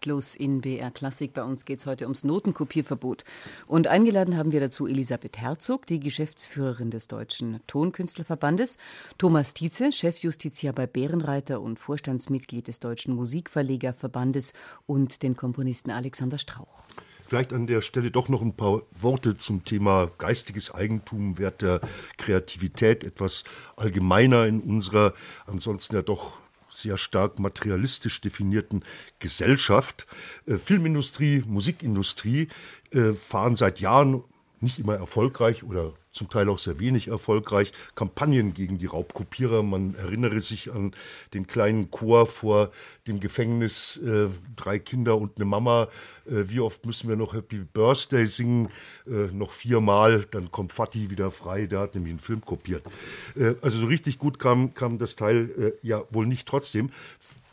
[0.06, 1.34] Taktlos in BR Klassik.
[1.34, 3.24] Bei uns geht es heute ums Notenkopierverbot.
[3.66, 8.78] Und eingeladen haben wir dazu Elisabeth Herzog, die Geschäftsführerin des Deutschen Tonkünstlerverbandes,
[9.18, 14.54] Thomas Tietze, Chefjustiziar bei Bärenreiter und Vorstandsmitglied des Deutschen Musikverlegerverbandes
[14.86, 16.84] und den Komponisten Alexander Strauch.
[17.28, 21.82] Vielleicht an der Stelle doch noch ein paar Worte zum Thema geistiges Eigentum, Wert der
[22.18, 23.44] Kreativität, etwas
[23.76, 25.16] allgemeiner in unserer
[25.48, 26.45] ansonsten ja doch
[26.78, 28.84] sehr stark materialistisch definierten
[29.20, 30.08] Gesellschaft.
[30.46, 32.50] Äh, Filmindustrie, Musikindustrie
[32.92, 34.24] äh, fahren seit Jahren
[34.66, 39.64] nicht immer erfolgreich oder zum Teil auch sehr wenig erfolgreich, Kampagnen gegen die Raubkopierer.
[39.64, 40.94] Man erinnere sich an
[41.34, 42.72] den kleinen Chor vor
[43.06, 45.90] dem Gefängnis, äh, drei Kinder und eine Mama.
[46.26, 48.70] Äh, wie oft müssen wir noch Happy Birthday singen?
[49.06, 52.88] Äh, noch viermal, dann kommt Fatih wieder frei, der hat nämlich einen Film kopiert.
[53.36, 56.92] Äh, also so richtig gut kam, kam das Teil äh, ja wohl nicht trotzdem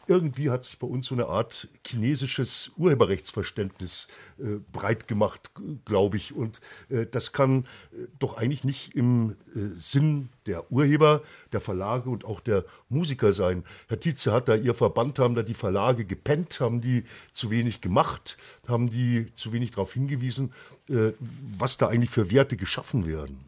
[0.06, 5.50] irgendwie hat sich bei uns so eine Art chinesisches Urheberrechtsverständnis äh, breit gemacht,
[5.84, 6.34] glaube ich.
[6.34, 6.60] Und
[6.90, 12.24] äh, das kann äh, doch eigentlich nicht im äh, Sinn der Urheber, der Verlage und
[12.24, 13.64] auch der Musiker sein.
[13.88, 17.80] Herr Tietze hat da, Ihr Verband haben da die Verlage gepennt, haben die zu wenig
[17.80, 20.52] gemacht, haben die zu wenig darauf hingewiesen,
[20.88, 21.12] äh,
[21.56, 23.44] was da eigentlich für Werte geschaffen werden.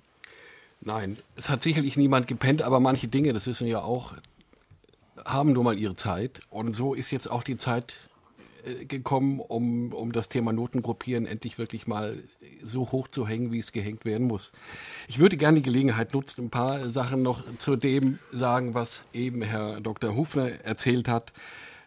[0.81, 4.15] Nein, es hat sicherlich niemand gepennt, aber manche Dinge, das wissen wir ja auch,
[5.25, 6.41] haben nur mal ihre Zeit.
[6.51, 7.95] Und so ist jetzt auch die Zeit
[8.65, 12.17] äh, gekommen, um, um das Thema Notengruppieren endlich wirklich mal
[12.65, 14.53] so hoch zu hängen, wie es gehängt werden muss.
[15.09, 19.43] Ich würde gerne die Gelegenheit nutzen, ein paar Sachen noch zu dem sagen, was eben
[19.43, 20.15] Herr Dr.
[20.15, 21.33] Hufner erzählt hat.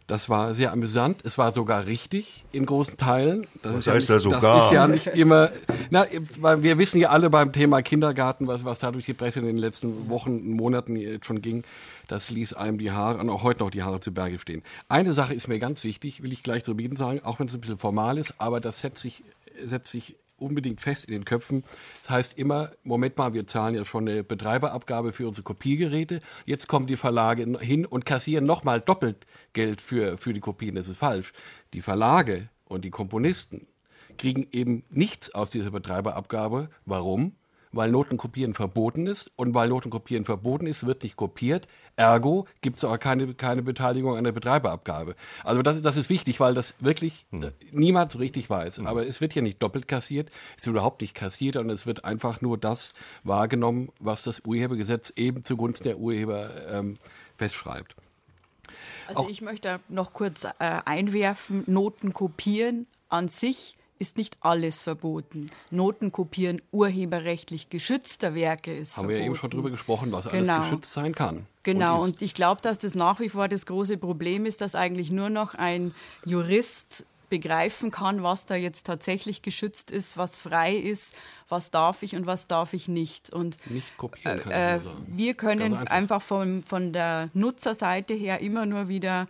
[0.07, 1.25] Das war sehr amüsant.
[1.25, 3.45] Es war sogar richtig in großen Teilen.
[3.61, 4.41] Das, das ist heißt ja, nicht, sogar.
[4.41, 5.49] Das ist ja nicht immer.
[5.89, 6.05] Na,
[6.39, 9.45] weil wir wissen ja alle beim Thema Kindergarten, was, was da durch die Presse in
[9.45, 11.63] den letzten Wochen, Monaten jetzt schon ging.
[12.07, 14.63] Das ließ einem die Haare und auch heute noch die Haare zu Berge stehen.
[14.87, 17.53] Eine Sache ist mir ganz wichtig, will ich gleich zu Beginn sagen, auch wenn es
[17.53, 19.23] ein bisschen formal ist, aber das setzt sich,
[19.65, 21.63] setzt sich unbedingt fest in den Köpfen.
[22.03, 26.19] Das heißt immer, Moment mal, wir zahlen ja schon eine Betreiberabgabe für unsere Kopiergeräte.
[26.45, 30.75] Jetzt kommen die Verlage hin und kassieren nochmal doppelt Geld für, für die Kopien.
[30.75, 31.33] Das ist falsch.
[31.73, 33.67] Die Verlage und die Komponisten
[34.17, 36.69] kriegen eben nichts aus dieser Betreiberabgabe.
[36.85, 37.33] Warum?
[37.71, 41.67] Weil Notenkopieren verboten ist und weil Notenkopieren verboten ist, wird nicht kopiert.
[41.95, 45.15] Ergo gibt es auch keine, keine Beteiligung an der Betreiberabgabe.
[45.43, 47.51] Also das, das ist wichtig, weil das wirklich hm.
[47.71, 48.77] niemand so richtig weiß.
[48.77, 48.87] Hm.
[48.87, 52.05] Aber es wird ja nicht doppelt kassiert, es wird überhaupt nicht kassiert und es wird
[52.05, 56.97] einfach nur das wahrgenommen, was das Urhebergesetz eben zugunsten der Urheber ähm,
[57.37, 57.95] festschreibt.
[59.07, 64.83] Also auch ich möchte noch kurz äh, einwerfen, Noten kopieren an sich ist nicht alles
[64.83, 65.47] verboten.
[65.71, 69.09] Notenkopieren urheberrechtlich geschützter Werke ist Haben verboten.
[69.09, 70.53] wir ja eben schon drüber gesprochen, was genau.
[70.53, 71.45] alles geschützt sein kann.
[71.63, 74.75] Genau, und, und ich glaube, dass das nach wie vor das große Problem ist, dass
[74.75, 75.93] eigentlich nur noch ein
[76.25, 81.13] Jurist begreifen kann, was da jetzt tatsächlich geschützt ist, was frei ist,
[81.49, 83.29] was darf ich und was darf ich nicht.
[83.29, 88.65] Und nicht kopieren kann äh, wir können einfach, einfach von, von der Nutzerseite her immer
[88.65, 89.27] nur wieder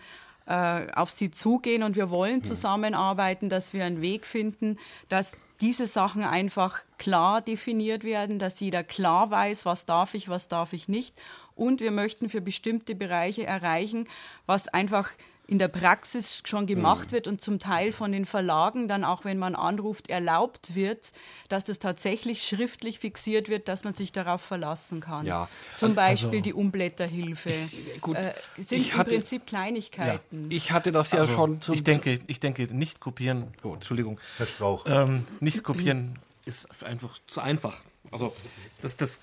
[0.47, 4.77] äh, auf sie zugehen und wir wollen zusammenarbeiten, dass wir einen Weg finden,
[5.09, 10.47] dass diese Sachen einfach klar definiert werden, dass jeder klar weiß, was darf ich, was
[10.47, 11.19] darf ich nicht.
[11.55, 14.07] Und wir möchten für bestimmte Bereiche erreichen,
[14.45, 15.09] was einfach
[15.47, 17.11] in der Praxis schon gemacht mhm.
[17.13, 21.11] wird und zum Teil von den Verlagen dann auch, wenn man anruft, erlaubt wird,
[21.47, 25.25] dass das tatsächlich schriftlich fixiert wird, dass man sich darauf verlassen kann.
[25.25, 25.47] Ja.
[25.75, 27.49] Zum Beispiel also, die Umblätterhilfe.
[27.49, 30.51] Ich, gut, äh, sind ich hatte, im Prinzip Kleinigkeiten.
[30.51, 31.75] Ja, ich hatte das ja also, schon zum...
[31.75, 33.53] Ich denke, ich denke, nicht kopieren...
[33.63, 34.19] Oh, Entschuldigung.
[34.37, 34.85] Herr Strauch.
[34.85, 37.83] Ähm, nicht kopieren ist einfach zu einfach.
[38.11, 38.33] Also
[38.81, 39.19] das, das,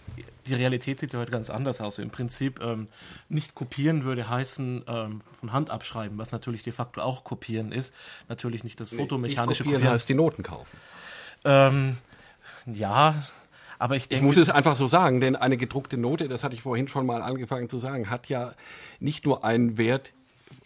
[0.47, 1.99] die Realität sieht ja heute ganz anders aus.
[1.99, 2.89] Im Prinzip ähm,
[3.29, 7.95] nicht kopieren würde heißen ähm, von Hand abschreiben, was natürlich de facto auch kopieren ist.
[8.29, 9.75] Natürlich nicht das fotomechanische nicht kopieren.
[9.81, 10.77] kopieren heißt die Noten kaufen.
[11.45, 11.97] Ähm,
[12.67, 13.25] ja,
[13.79, 14.25] aber ich denke.
[14.25, 17.07] Ich muss es einfach so sagen, denn eine gedruckte Note, das hatte ich vorhin schon
[17.07, 18.55] mal angefangen zu sagen, hat ja
[19.01, 20.13] nicht nur einen Wert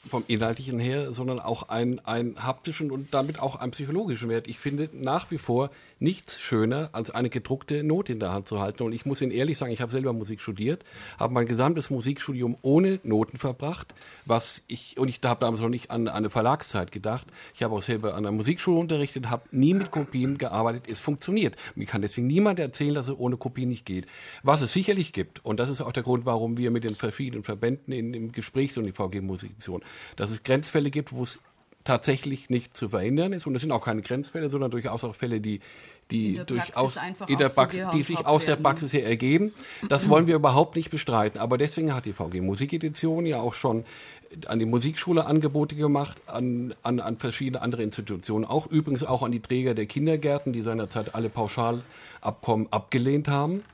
[0.09, 4.47] vom Inhaltlichen her, sondern auch einen, einen haptischen und damit auch einen psychologischen Wert.
[4.47, 8.61] Ich finde nach wie vor nichts schöner, als eine gedruckte Note in der Hand zu
[8.61, 8.83] halten.
[8.83, 10.85] Und ich muss Ihnen ehrlich sagen, ich habe selber Musik studiert,
[11.19, 15.91] habe mein gesamtes Musikstudium ohne Noten verbracht, was ich, und ich habe damals noch nicht
[15.91, 17.27] an, eine Verlagszeit gedacht.
[17.55, 20.85] Ich habe auch selber an der Musikschule unterrichtet, habe nie mit Kopien gearbeitet.
[20.91, 21.57] Es funktioniert.
[21.75, 24.07] Mir kann deswegen niemand erzählen, dass es ohne Kopien nicht geht.
[24.43, 27.45] Was es sicherlich gibt, und das ist auch der Grund, warum wir mit den verschiedenen
[27.45, 29.83] Verbänden in, im Gespräch sind, die VG Musiktion,
[30.17, 31.39] dass es Grenzfälle gibt, wo es
[31.89, 33.47] tatsächlich nicht zu verhindern ist.
[33.47, 35.61] Und es sind auch keine Grenzfälle, sondern durchaus auch Fälle, die,
[36.11, 36.99] die durchaus
[37.29, 39.55] in der Praxis, die sich aus der Praxis her ergeben.
[39.89, 41.41] Das wollen wir überhaupt nicht bestreiten.
[41.41, 43.87] Aber deswegen hat die VG Musikedition ja auch schon
[44.49, 49.33] an die Musikschule Angebote gemacht, an, an, an verschiedene andere Institutionen, auch übrigens auch an
[49.33, 53.65] die Träger der Kindergärten, die seinerzeit alle Pauschalabkommen abgelehnt haben.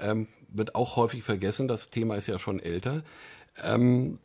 [0.00, 3.02] Ähm, wird auch häufig vergessen, das Thema ist ja schon älter.
[3.62, 4.18] Ähm,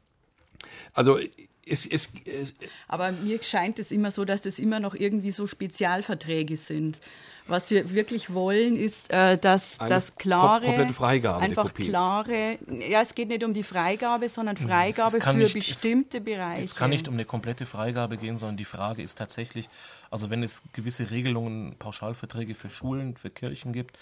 [0.93, 1.19] also
[1.65, 2.53] es, es, es,
[2.87, 6.99] Aber mir scheint es immer so, dass das immer noch irgendwie so Spezialverträge sind.
[7.45, 11.89] Was wir wirklich wollen, ist, äh, dass Eine das klare, komplette Freigabe der einfach Kopie.
[11.89, 12.57] klare,
[12.89, 16.63] ja, es geht nicht um die Freigabe, sondern Hm, Freigabe für nicht- es- bestimmte Bereiche.
[16.63, 19.67] Es kann nicht um eine komplette Freigabe gehen, sondern die Frage ist tatsächlich,
[20.09, 23.97] also wenn es gewisse Regelungen, Pauschalverträge für Schulen, für Kirchen gibt,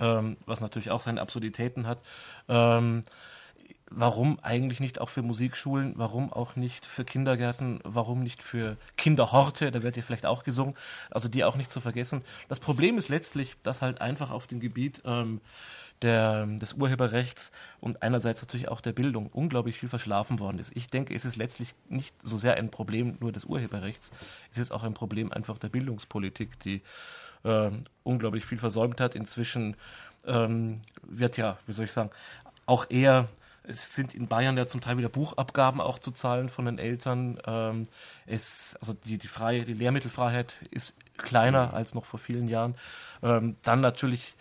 [0.00, 1.98] ähm, was natürlich auch seine Absurditäten hat,
[2.48, 3.04] ähm,
[3.90, 9.70] warum eigentlich nicht auch für Musikschulen, warum auch nicht für Kindergärten, warum nicht für Kinderhorte,
[9.72, 10.76] da wird ja vielleicht auch gesungen,
[11.10, 12.22] also die auch nicht zu vergessen.
[12.48, 15.40] Das Problem ist letztlich, dass halt einfach auf dem Gebiet ähm,
[16.02, 17.50] der, des Urheberrechts
[17.80, 20.72] und einerseits natürlich auch der Bildung unglaublich viel verschlafen worden ist.
[20.74, 24.12] Ich denke, es ist letztlich nicht so sehr ein Problem nur des Urheberrechts,
[24.52, 26.80] es ist auch ein Problem einfach der Bildungspolitik, die
[27.44, 29.14] ähm, unglaublich viel versäumt hat.
[29.14, 29.76] Inzwischen
[30.26, 32.10] ähm, wird ja, wie soll ich sagen,
[32.66, 33.28] auch eher
[33.62, 37.38] es sind in Bayern ja zum Teil wieder Buchabgaben auch zu zahlen von den Eltern.
[37.46, 37.86] Ähm,
[38.26, 42.74] es, also die, die, freie, die Lehrmittelfreiheit ist kleiner als noch vor vielen Jahren.
[43.22, 44.36] Ähm, dann natürlich,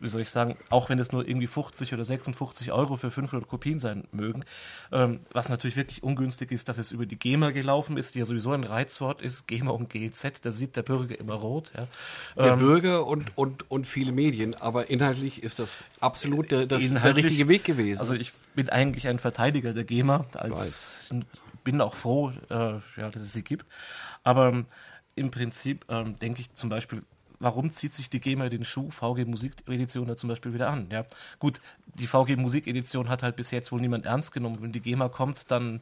[0.00, 3.48] wie soll ich sagen, auch wenn es nur irgendwie 50 oder 56 Euro für 500
[3.48, 4.44] Kopien sein mögen,
[4.92, 8.24] ähm, was natürlich wirklich ungünstig ist, dass es über die GEMA gelaufen ist, die ja
[8.24, 11.72] sowieso ein Reizwort ist, GEMA und GEZ, da sieht der Bürger immer rot.
[11.76, 11.86] Ja.
[12.42, 16.82] der Ähm, Bürger und, und, und viele Medien, aber inhaltlich ist das absolut der, das,
[16.88, 18.00] der richtige Weg gewesen.
[18.00, 21.10] Also ich bin eigentlich ein Verteidiger der GEMA, als
[21.66, 22.54] bin auch froh, äh,
[22.96, 23.66] ja, dass es sie gibt.
[24.22, 24.66] Aber ähm,
[25.16, 27.02] im Prinzip ähm, denke ich zum Beispiel,
[27.40, 30.88] warum zieht sich die GEMA den Schuh VG Musikedition da zum Beispiel wieder an?
[30.90, 31.04] Ja,
[31.38, 31.60] gut,
[31.94, 34.58] die VG Musikedition hat halt bis jetzt wohl niemand ernst genommen.
[34.60, 35.80] Wenn die GEMA kommt, dann,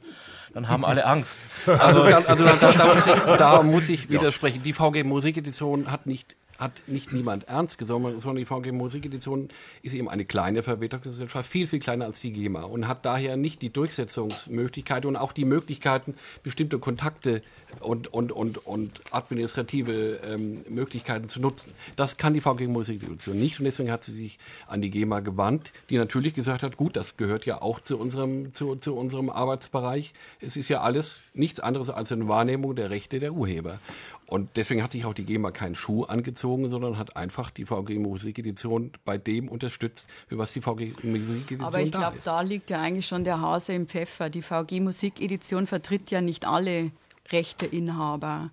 [0.53, 1.47] dann haben alle Angst.
[1.67, 4.63] Also, da, also da, da, muss ich, da muss ich widersprechen.
[4.63, 9.49] Die VG Musikedition hat nicht hat nicht niemand ernst genommen, sondern die VG Musikedition
[9.83, 13.63] ist eben eine kleine Verwertungsgesellschaft, viel, viel kleiner als die GEMA und hat daher nicht
[13.63, 17.43] die Durchsetzungsmöglichkeit und auch die Möglichkeiten, bestimmte Kontakte
[17.81, 21.73] und, und, und, und administrative ähm, Möglichkeiten zu nutzen.
[21.97, 25.73] Das kann die VG Musikedition nicht und deswegen hat sie sich an die GEMA gewandt,
[25.91, 30.15] die natürlich gesagt hat, gut, das gehört ja auch zu unserem, zu, zu unserem Arbeitsbereich.
[30.41, 33.81] Es ist ja alles nichts anderes als eine Wahrnehmung der Rechte der Urheber.
[34.27, 37.99] Und deswegen hat sich auch die GEMA keinen Schuh angezogen, sondern hat einfach die VG
[37.99, 42.27] Musikedition bei dem unterstützt, für was die VG Musikedition Aber ich da glaube, ist.
[42.27, 44.31] da liegt ja eigentlich schon der Hase im Pfeffer.
[44.31, 46.91] Die VG Musikedition vertritt ja nicht alle
[47.31, 48.51] Rechteinhaber.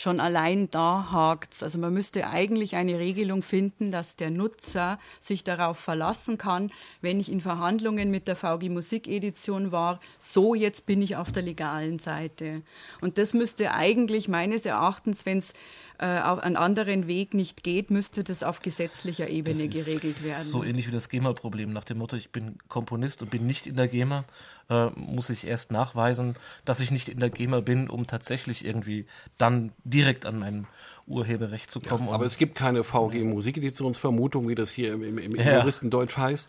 [0.00, 1.62] Schon allein da hakt's.
[1.62, 6.72] Also man müsste eigentlich eine Regelung finden, dass der Nutzer sich darauf verlassen kann,
[7.02, 11.42] wenn ich in Verhandlungen mit der VG Musikedition war, so jetzt bin ich auf der
[11.42, 12.62] legalen Seite.
[13.02, 15.52] Und das müsste eigentlich meines Erachtens, wenn es
[16.06, 20.44] einen anderen Weg nicht geht, müsste das auf gesetzlicher Ebene Das ist geregelt werden.
[20.44, 21.72] So ähnlich wie das GEMA-Problem.
[21.72, 24.24] Nach dem Motto, ich bin Komponist und bin nicht in der GEMA,
[24.70, 29.04] äh, muss ich erst nachweisen, dass ich nicht in der GEMA bin, um tatsächlich irgendwie
[29.36, 30.66] dann direkt an mein
[31.06, 32.08] Urheberrecht zu kommen.
[32.08, 35.58] Aber Und es gibt keine VG Musikeditionsvermutung, wie das hier im, im, im Ja.
[35.58, 36.48] Juristendeutsch heißt.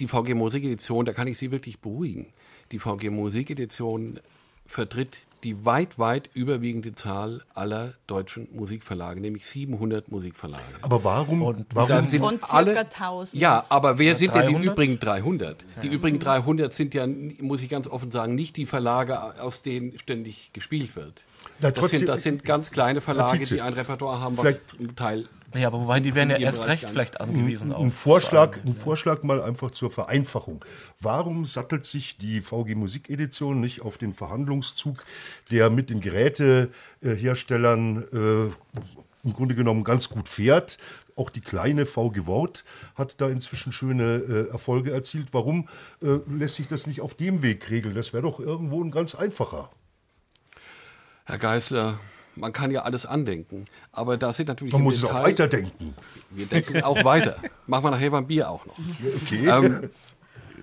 [0.00, 2.28] Die VG Musikedition, da kann ich Sie wirklich beruhigen.
[2.72, 4.20] Die VG Musikedition
[4.66, 10.64] vertritt die weit, weit überwiegende Zahl aller deutschen Musikverlage, nämlich 700 Musikverlage.
[10.82, 13.40] Aber warum, Und warum Da sind Von circa alle, 1000.
[13.40, 14.72] Ja, aber wer sind denn die 300?
[14.72, 15.64] übrigen 300?
[15.84, 19.96] Die übrigen 300 sind ja, muss ich ganz offen sagen, nicht die Verlage, aus denen
[20.00, 21.22] ständig gespielt wird.
[21.60, 24.42] Na, Das trotzdem- sind, das sind ganz kleine Verlage, Tietze, die ein Repertoire haben, was
[24.46, 27.88] vielleicht- zum Teil ja, aber wobei die wären ja erst Bereich recht vielleicht angewiesen ein
[27.88, 27.94] auf.
[27.94, 30.64] Vorschlag, ein Vorschlag mal einfach zur Vereinfachung.
[31.00, 35.04] Warum sattelt sich die VG Musikedition nicht auf den Verhandlungszug,
[35.50, 38.50] der mit den Geräteherstellern äh,
[39.24, 40.78] im Grunde genommen ganz gut fährt?
[41.16, 45.28] Auch die kleine VG Wort hat da inzwischen schöne äh, Erfolge erzielt.
[45.32, 45.68] Warum
[46.02, 47.94] äh, lässt sich das nicht auf dem Weg regeln?
[47.94, 49.70] Das wäre doch irgendwo ein ganz einfacher.
[51.24, 51.98] Herr Geißler,
[52.36, 55.94] man kann ja alles andenken, aber da sind natürlich Man muss es auch Detail- weiterdenken.
[56.30, 57.36] Wir denken auch weiter.
[57.66, 58.78] Machen wir nachher beim Bier auch noch.
[59.22, 59.48] Okay.
[59.48, 59.90] Ähm,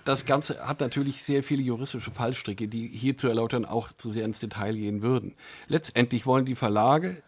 [0.06, 4.26] das Ganze hat natürlich sehr viele juristische Fallstricke, die hier zu erläutern auch zu sehr
[4.26, 5.36] ins Detail gehen würden.
[5.68, 7.22] Letztendlich wollen die Verlage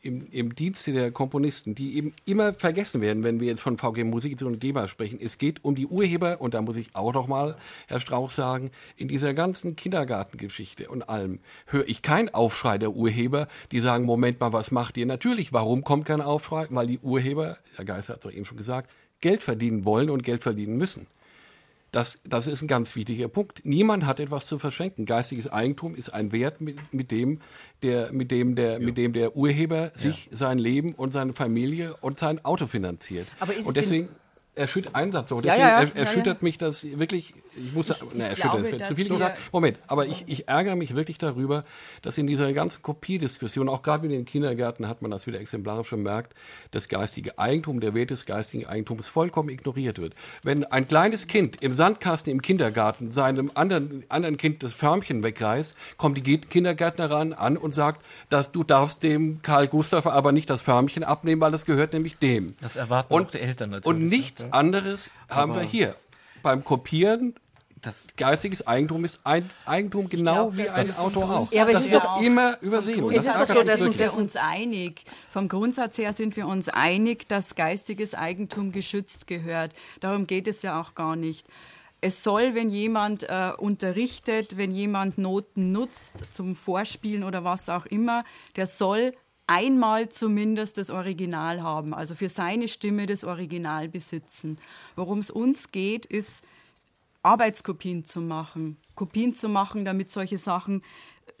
[0.00, 4.04] im, im Dienste der Komponisten, die eben immer vergessen werden, wenn wir jetzt von VG
[4.04, 5.18] Musik und GEMA sprechen.
[5.20, 7.56] Es geht um die Urheber und da muss ich auch noch mal,
[7.88, 13.48] Herr Strauch, sagen, in dieser ganzen Kindergartengeschichte und allem höre ich keinen Aufschrei der Urheber,
[13.72, 15.06] die sagen, Moment mal, was macht ihr?
[15.06, 16.66] Natürlich, warum kommt kein Aufschrei?
[16.70, 18.90] Weil die Urheber, Herr Geister hat es doch eben schon gesagt,
[19.20, 21.06] Geld verdienen wollen und Geld verdienen müssen.
[21.90, 23.64] Das, das ist ein ganz wichtiger Punkt.
[23.64, 25.06] Niemand hat etwas zu verschenken.
[25.06, 27.40] Geistiges Eigentum ist ein Wert, mit, mit, dem,
[27.82, 32.18] der, mit, dem, der, mit dem der Urheber sich sein Leben und seine Familie und
[32.18, 33.26] sein Auto finanziert.
[33.40, 34.08] Aber ist und deswegen
[34.58, 35.88] erschüttert, einen Satz Ja, deswegen ja, ja.
[35.88, 39.38] er- erschüttert mich das wirklich, ich muss, ne, erschüttert glaube, zu viel gesagt.
[39.52, 41.64] Moment, aber ich, ich ärgere mich wirklich darüber,
[42.02, 45.90] dass in dieser ganzen Kopierdiskussion, auch gerade in den Kindergärten hat man das wieder exemplarisch
[45.90, 46.34] bemerkt,
[46.72, 50.14] das geistige Eigentum, der Wert des geistigen Eigentums vollkommen ignoriert wird.
[50.42, 55.76] Wenn ein kleines Kind im Sandkasten im Kindergarten seinem anderen, anderen Kind das Förmchen wegreißt,
[55.96, 60.60] kommt die Kindergärtnerin an und sagt, dass du darfst dem Karl Gustav aber nicht das
[60.62, 62.54] Förmchen abnehmen, weil das gehört nämlich dem.
[62.60, 63.86] Das erwarten Und- auch die Eltern natürlich.
[63.86, 65.94] Und nichts anderes haben wir hier.
[66.42, 67.34] Beim Kopieren,
[67.80, 71.52] Das, geistiges Eigentum ist ein Eigentum genau glaub, wie das ein Autor auch.
[71.52, 73.08] Ja, aber das ist wird doch- immer übersehen.
[73.12, 73.98] Es ist doch so, dass- sind wirklich.
[73.98, 75.04] wir uns einig.
[75.30, 79.72] Vom Grundsatz her sind wir uns einig, dass geistiges Eigentum geschützt gehört.
[80.00, 81.46] Darum geht es ja auch gar nicht.
[82.00, 87.86] Es soll, wenn jemand äh, unterrichtet, wenn jemand Noten nutzt zum Vorspielen oder was auch
[87.86, 88.24] immer,
[88.56, 89.12] der soll
[89.48, 94.58] einmal zumindest das Original haben, also für seine Stimme das Original besitzen.
[94.94, 96.42] Worum es uns geht, ist
[97.22, 100.82] Arbeitskopien zu machen, Kopien zu machen, damit solche Sachen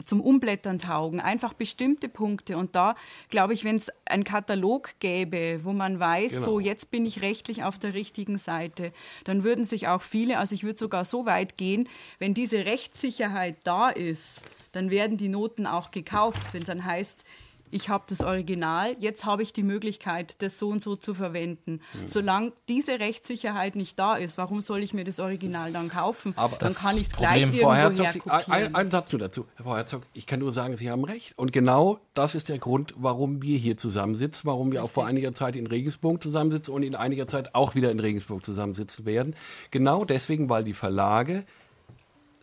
[0.04, 2.56] zum Umblättern taugen, einfach bestimmte Punkte.
[2.56, 2.94] Und da
[3.30, 6.44] glaube ich, wenn es einen Katalog gäbe, wo man weiß, Genau.
[6.44, 8.92] so jetzt bin ich rechtlich auf der richtigen Seite,
[9.24, 11.88] dann würden sich auch viele, also ich würde sogar so weit gehen,
[12.18, 14.42] wenn diese Rechtssicherheit da ist,
[14.72, 17.24] dann werden die Noten auch gekauft, wenn es dann heißt,
[17.70, 21.80] ich habe das Original, jetzt habe ich die Möglichkeit, das so und so zu verwenden.
[21.94, 22.06] Mhm.
[22.06, 26.32] Solange diese Rechtssicherheit nicht da ist, warum soll ich mir das Original dann kaufen?
[26.36, 29.46] Aber dann kann ich es Problem, gleich Frau irgendwo Herzog, ein, ein Satz nur dazu.
[29.56, 31.32] Frau Herzog, ich kann nur sagen, Sie haben recht.
[31.36, 35.34] Und genau das ist der Grund, warum wir hier zusammensitzen, warum wir auch vor einiger
[35.34, 39.34] Zeit in Regensburg zusammensitzen und in einiger Zeit auch wieder in Regensburg zusammensitzen werden.
[39.70, 41.44] Genau deswegen, weil die Verlage,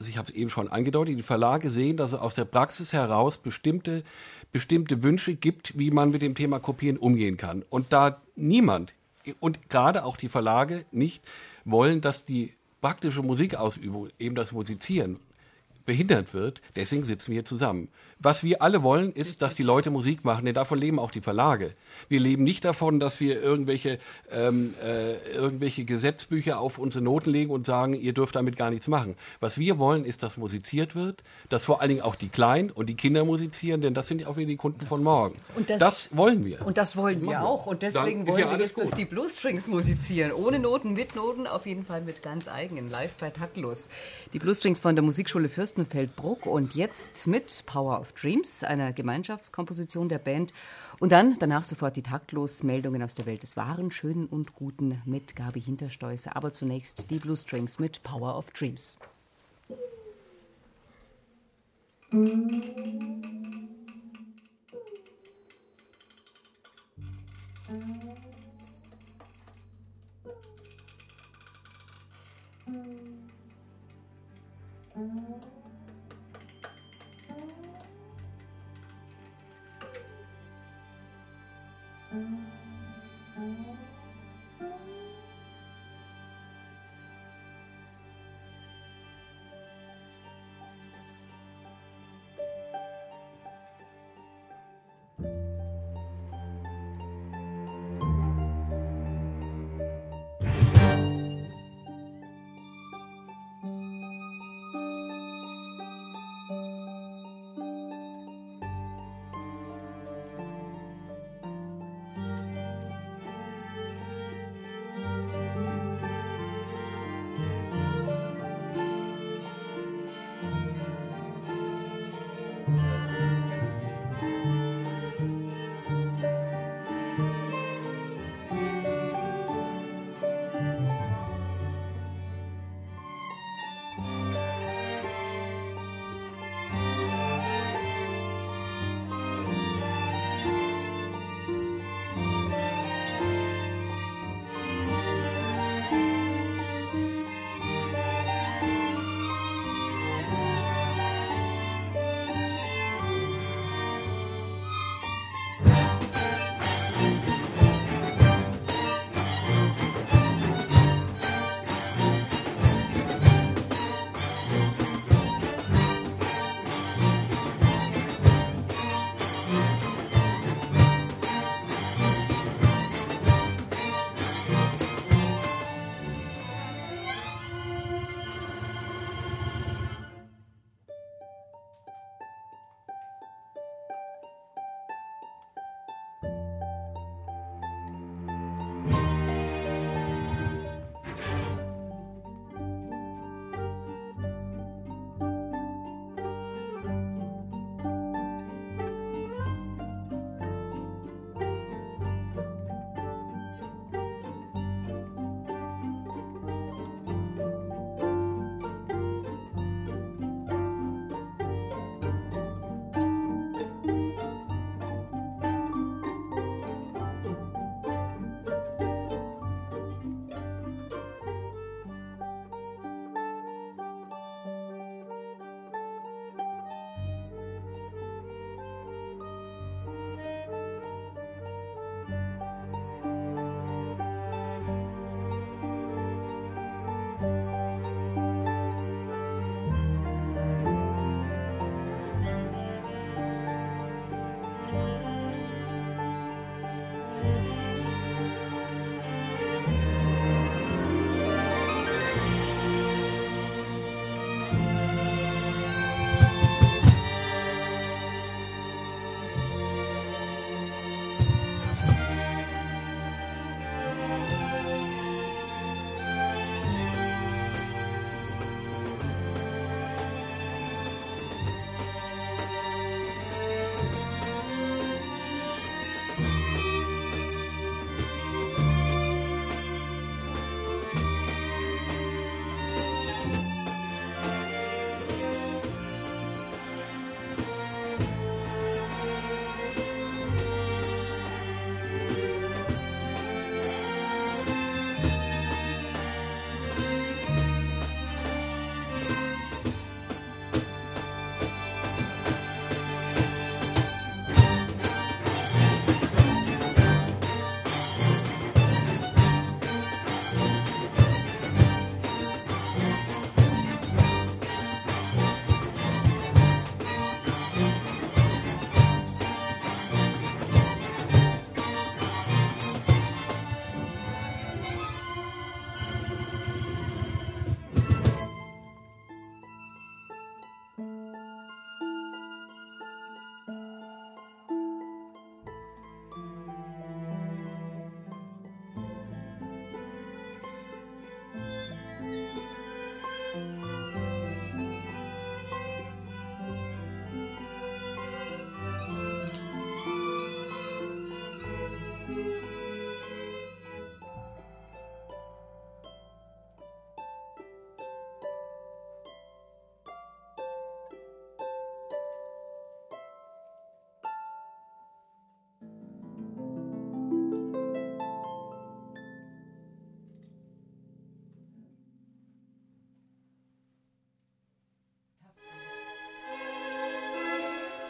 [0.01, 3.37] ich habe es eben schon angedeutet, die Verlage sehen, dass es aus der Praxis heraus
[3.37, 4.03] bestimmte,
[4.51, 7.63] bestimmte Wünsche gibt, wie man mit dem Thema Kopieren umgehen kann.
[7.69, 8.93] Und da niemand
[9.39, 11.23] und gerade auch die Verlage nicht
[11.63, 15.19] wollen, dass die praktische Musikausübung, eben das Musizieren,
[15.85, 17.89] behindert wird, deswegen sitzen wir hier zusammen.
[18.26, 21.21] Was wir alle wollen, ist, dass die Leute Musik machen, denn davon leben auch die
[21.21, 21.73] Verlage.
[22.09, 23.99] Wir leben nicht davon, dass wir irgendwelche,
[24.32, 28.88] ähm, äh, irgendwelche Gesetzbücher auf unsere Noten legen und sagen, ihr dürft damit gar nichts
[28.88, 29.15] machen.
[29.41, 32.88] Was wir wollen, ist, dass musiziert wird, dass vor allen Dingen auch die Kleinen und
[32.88, 35.36] die Kinder musizieren, denn das sind auch wieder die Kunden von morgen.
[35.55, 36.65] Und das, das- wollen wir.
[36.65, 37.47] Und das wollen wir Machen wir.
[37.47, 37.67] auch.
[37.67, 38.97] Und deswegen wollen ja wir jetzt, dass gut.
[38.97, 40.32] die Bluestrings musizieren.
[40.32, 42.89] Ohne Noten, mit Noten, auf jeden Fall mit ganz eigenen.
[42.89, 43.88] Live bei Taktlos.
[44.34, 50.20] Die Bluestrings von der Musikschule Fürstenfeldbruck und jetzt mit Power of Dreams, einer Gemeinschaftskomposition der
[50.20, 50.53] Band.
[50.99, 55.01] Und dann danach sofort die taktlos Meldungen aus der Welt des Wahren, Schönen und Guten
[55.05, 56.36] mit Gabi Hintersteuße.
[56.36, 58.97] Aber zunächst die Blue Strings mit Power of Dreams.
[74.95, 75.55] Thank you.
[82.16, 82.55] 嗯。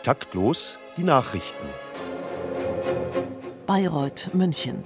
[0.05, 1.67] Taktlos die Nachrichten.
[3.66, 4.84] Bayreuth, München.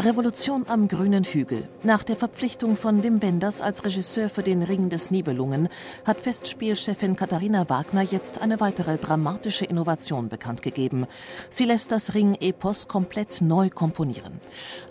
[0.00, 1.68] Revolution am grünen Hügel.
[1.82, 5.68] Nach der Verpflichtung von Wim Wenders als Regisseur für den Ring des Nibelungen
[6.06, 11.06] hat Festspielchefin Katharina Wagner jetzt eine weitere dramatische Innovation bekannt gegeben.
[11.50, 14.40] Sie lässt das Ring-Epos komplett neu komponieren.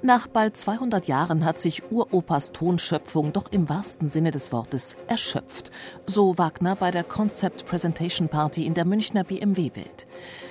[0.04, 5.72] Nach bald 200 Jahren hat sich Uropas Tonschöpfung doch im wahrsten Sinne des Wortes erschöpft.
[6.06, 10.06] So Wagner bei der Concept Presentation Party in der Münchner BMW-Welt.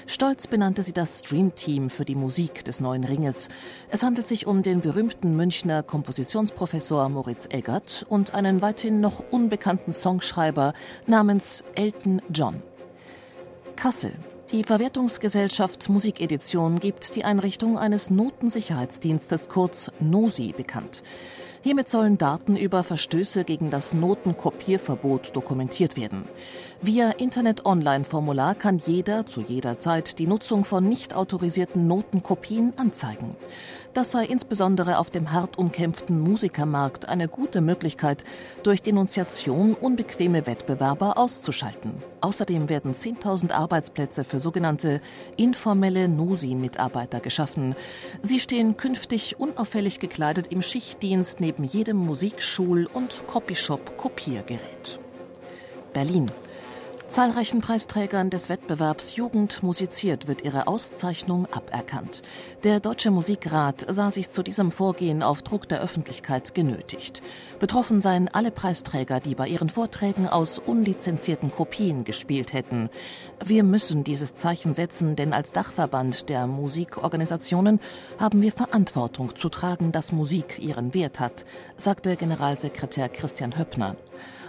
[0.07, 3.49] Stolz benannte sie das Stream-Team für die Musik des neuen Ringes.
[3.89, 9.93] Es handelt sich um den berühmten Münchner Kompositionsprofessor Moritz Eggert und einen weithin noch unbekannten
[9.93, 10.75] Songschreiber
[11.07, 12.63] namens Elton John.
[13.77, 14.13] Kassel.
[14.53, 21.05] Die Verwertungsgesellschaft Musikedition gibt die Einrichtung eines Notensicherheitsdienstes kurz NOSI bekannt.
[21.63, 26.25] Hiermit sollen Daten über Verstöße gegen das Notenkopierverbot dokumentiert werden.
[26.83, 33.37] Via Internet-Online-Formular kann jeder zu jeder Zeit die Nutzung von nicht autorisierten Notenkopien anzeigen.
[33.93, 38.25] Das sei insbesondere auf dem hart umkämpften Musikermarkt eine gute Möglichkeit,
[38.63, 42.03] durch Denunziation unbequeme Wettbewerber auszuschalten.
[42.23, 45.03] Außerdem werden 10.000 Arbeitsplätze für sogenannte
[45.37, 47.75] informelle NOSI-Mitarbeiter geschaffen.
[48.23, 54.99] Sie stehen künftig unauffällig gekleidet im Schichtdienst neben jedem Musikschul- und Copyshop-Kopiergerät.
[55.93, 56.31] Berlin.
[57.11, 62.23] Zahlreichen Preisträgern des Wettbewerbs Jugend musiziert wird ihre Auszeichnung aberkannt.
[62.63, 67.21] Der Deutsche Musikrat sah sich zu diesem Vorgehen auf Druck der Öffentlichkeit genötigt.
[67.59, 72.91] Betroffen seien alle Preisträger, die bei ihren Vorträgen aus unlizenzierten Kopien gespielt hätten.
[73.45, 77.81] Wir müssen dieses Zeichen setzen, denn als Dachverband der Musikorganisationen
[78.21, 81.45] haben wir Verantwortung zu tragen, dass Musik ihren Wert hat,
[81.77, 83.97] sagte Generalsekretär Christian Höppner.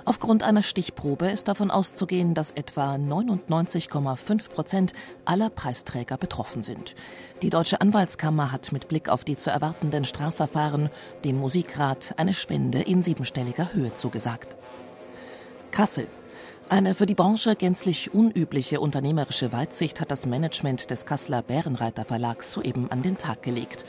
[0.05, 4.93] Aufgrund einer Stichprobe ist davon auszugehen, dass etwa 99,5 Prozent
[5.25, 6.95] aller Preisträger betroffen sind.
[7.41, 10.89] Die Deutsche Anwaltskammer hat mit Blick auf die zu erwartenden Strafverfahren
[11.23, 14.57] dem Musikrat eine Spende in siebenstelliger Höhe zugesagt.
[15.71, 16.07] Kassel.
[16.69, 22.51] Eine für die Branche gänzlich unübliche unternehmerische Weitsicht hat das Management des Kasseler Bärenreiter Verlags
[22.51, 23.85] soeben an den Tag gelegt.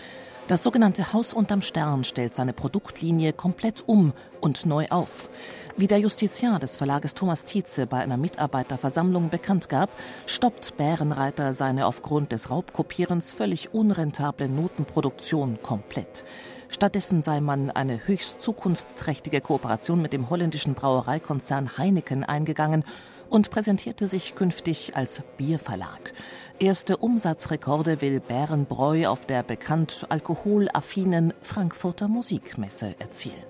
[0.49, 5.31] Das sogenannte Haus unterm Stern stellt seine Produktlinie komplett um und neu auf.
[5.77, 9.89] Wie der Justiziar des Verlages Thomas Tietze bei einer Mitarbeiterversammlung bekannt gab,
[10.27, 16.25] stoppt Bärenreiter seine aufgrund des Raubkopierens völlig unrentable Notenproduktion komplett.
[16.69, 22.85] Stattdessen sei man eine höchst zukunftsträchtige Kooperation mit dem holländischen Brauereikonzern Heineken eingegangen
[23.31, 26.13] und präsentierte sich künftig als Bierverlag.
[26.63, 33.43] Erste Umsatzrekorde will Bärenbräu auf der bekannt alkoholaffinen Frankfurter Musikmesse erzielen.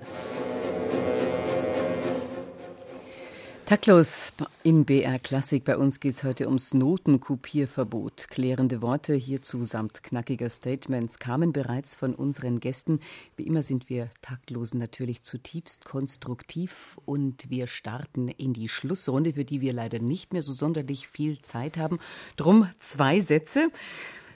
[3.72, 5.64] Taktlos in BR Klassik.
[5.64, 8.28] Bei uns geht es heute ums Notenkopierverbot.
[8.28, 13.00] Klärende Worte hierzu samt knackiger Statements kamen bereits von unseren Gästen.
[13.34, 19.46] Wie immer sind wir Taktlosen natürlich zutiefst konstruktiv und wir starten in die Schlussrunde, für
[19.46, 21.98] die wir leider nicht mehr so sonderlich viel Zeit haben.
[22.36, 23.70] Drum zwei Sätze.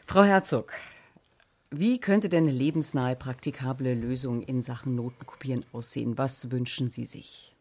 [0.06, 0.72] Frau Herzog,
[1.70, 6.16] wie könnte denn eine lebensnahe, praktikable Lösung in Sachen Notenkopieren aussehen?
[6.16, 7.55] Was wünschen Sie sich?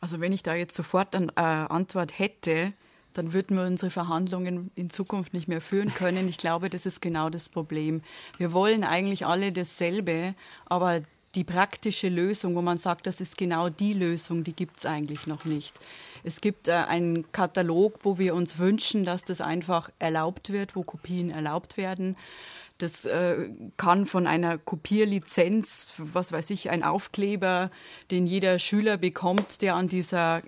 [0.00, 2.72] Also wenn ich da jetzt sofort eine äh, Antwort hätte,
[3.12, 6.28] dann würden wir unsere Verhandlungen in Zukunft nicht mehr führen können.
[6.28, 8.02] Ich glaube, das ist genau das Problem.
[8.38, 10.34] Wir wollen eigentlich alle dasselbe,
[10.66, 11.02] aber
[11.34, 15.26] die praktische Lösung, wo man sagt, das ist genau die Lösung, die gibt es eigentlich
[15.26, 15.74] noch nicht.
[16.24, 20.82] Es gibt äh, einen Katalog, wo wir uns wünschen, dass das einfach erlaubt wird, wo
[20.82, 22.16] Kopien erlaubt werden.
[22.80, 27.70] Das äh, kann von einer Kopierlizenz, was weiß ich, ein Aufkleber,
[28.10, 30.38] den jeder Schüler bekommt, der an dieser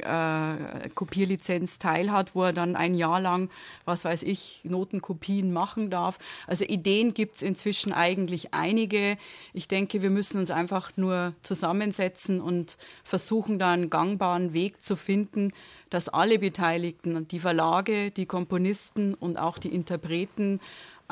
[0.80, 3.50] äh, Kopierlizenz teilhat, wo er dann ein Jahr lang,
[3.84, 6.18] was weiß ich, Notenkopien machen darf.
[6.46, 9.18] Also Ideen gibt es inzwischen eigentlich einige.
[9.52, 14.96] Ich denke, wir müssen uns einfach nur zusammensetzen und versuchen, da einen gangbaren Weg zu
[14.96, 15.52] finden,
[15.90, 20.58] dass alle Beteiligten, die Verlage, die Komponisten und auch die Interpreten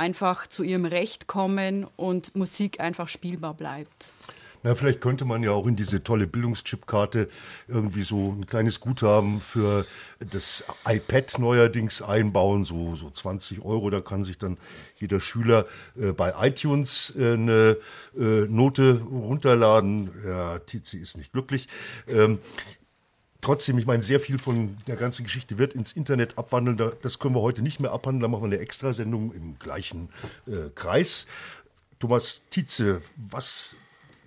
[0.00, 4.14] einfach zu ihrem Recht kommen und Musik einfach spielbar bleibt.
[4.62, 7.28] Na, vielleicht könnte man ja auch in diese tolle Bildungschipkarte
[7.66, 9.86] irgendwie so ein kleines Guthaben für
[10.18, 13.88] das iPad neuerdings einbauen, so, so 20 Euro.
[13.88, 14.58] Da kann sich dann
[14.96, 15.66] jeder Schüler
[15.98, 17.76] äh, bei iTunes äh, eine
[18.18, 20.10] äh, Note runterladen.
[20.26, 21.68] Ja, Tizi ist nicht glücklich.
[22.06, 22.38] Ähm,
[23.40, 26.80] trotzdem, ich meine, sehr viel von der ganzen Geschichte wird ins Internet abwandeln.
[27.02, 28.22] Das können wir heute nicht mehr abhandeln.
[28.22, 30.10] Da machen wir eine Extrasendung im gleichen
[30.46, 31.26] äh, Kreis.
[31.98, 33.76] Thomas Tietze, was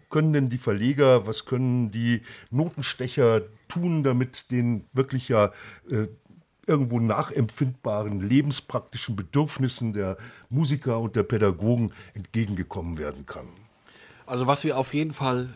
[0.09, 5.51] können denn die Verleger, was können die Notenstecher tun, damit den wirklich ja
[5.89, 6.07] äh,
[6.67, 10.17] irgendwo nachempfindbaren lebenspraktischen Bedürfnissen der
[10.49, 13.47] Musiker und der Pädagogen entgegengekommen werden kann.
[14.25, 15.49] Also was wir auf jeden Fall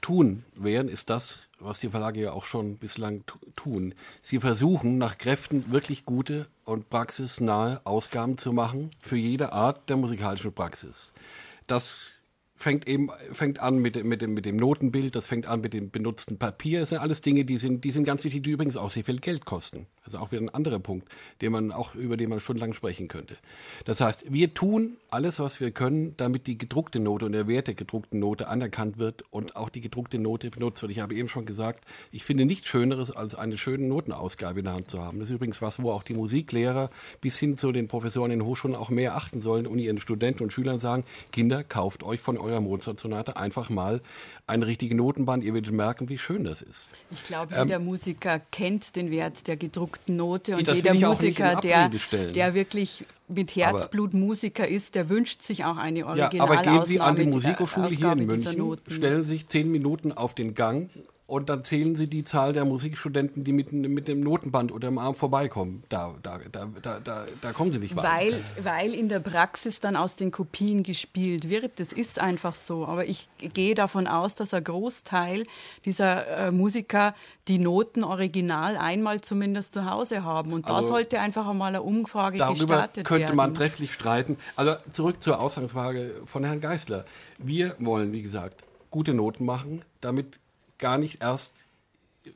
[0.00, 3.24] tun werden, ist das, was die Verlage ja auch schon bislang
[3.56, 3.94] tun.
[4.22, 9.96] Sie versuchen nach Kräften wirklich gute und praxisnahe Ausgaben zu machen für jede Art der
[9.96, 11.12] musikalischen Praxis.
[11.66, 12.12] Das
[12.56, 15.90] fängt eben fängt an mit, mit, dem, mit dem Notenbild, das fängt an mit dem
[15.90, 16.80] benutzten Papier.
[16.80, 19.18] Das sind alles Dinge, die sind, die sind ganz wichtig, die übrigens auch sehr viel
[19.18, 19.86] Geld kosten.
[20.04, 21.08] Also auch wieder ein anderer Punkt,
[21.40, 23.36] den man auch, über den man stundenlang sprechen könnte.
[23.86, 27.68] Das heißt, wir tun alles, was wir können, damit die gedruckte Note und der Wert
[27.68, 30.92] der gedruckten Note anerkannt wird und auch die gedruckte Note benutzt wird.
[30.92, 34.74] Ich habe eben schon gesagt, ich finde nichts Schöneres, als eine schöne Notenausgabe in der
[34.74, 35.20] Hand zu haben.
[35.20, 36.90] Das ist übrigens was, wo auch die Musiklehrer
[37.22, 40.52] bis hin zu den Professoren in Hochschulen auch mehr achten sollen und ihren Studenten und
[40.52, 44.02] Schülern sagen, Kinder, kauft euch von eurer Mozart-Sonate einfach mal
[44.46, 45.42] eine richtige Notenband.
[45.44, 46.90] Ihr werdet merken, wie schön das ist.
[47.10, 51.88] Ich glaube, jeder ähm, Musiker kennt den Wert der gedruckten Note und jeder Musiker, der,
[51.88, 56.54] der wirklich mit Herzblut aber, Musiker ist, der wünscht sich auch eine Originalausnahme.
[56.54, 60.34] Ja, aber gehen Sie an die Musikhochschule hier in München, stellen sich zehn Minuten auf
[60.34, 60.90] den Gang
[61.26, 64.98] und dann zählen sie die Zahl der Musikstudenten, die mit, mit dem Notenband oder dem
[64.98, 65.82] Arm vorbeikommen.
[65.88, 68.08] Da, da, da, da, da, da kommen sie nicht weiter.
[68.08, 71.80] Weil, weil in der Praxis dann aus den Kopien gespielt wird.
[71.80, 72.86] Das ist einfach so.
[72.86, 75.46] Aber ich gehe davon aus, dass ein Großteil
[75.86, 77.14] dieser äh, Musiker
[77.48, 80.52] die Noten original einmal zumindest zu Hause haben.
[80.52, 83.06] Und da also, sollte einfach einmal eine Umfrage darüber gestartet werden.
[83.06, 84.36] könnte man trefflich streiten.
[84.56, 87.06] Also zurück zur Ausgangsfrage von Herrn Geisler.
[87.38, 90.38] Wir wollen, wie gesagt, gute Noten machen, damit
[90.78, 91.54] gar nicht erst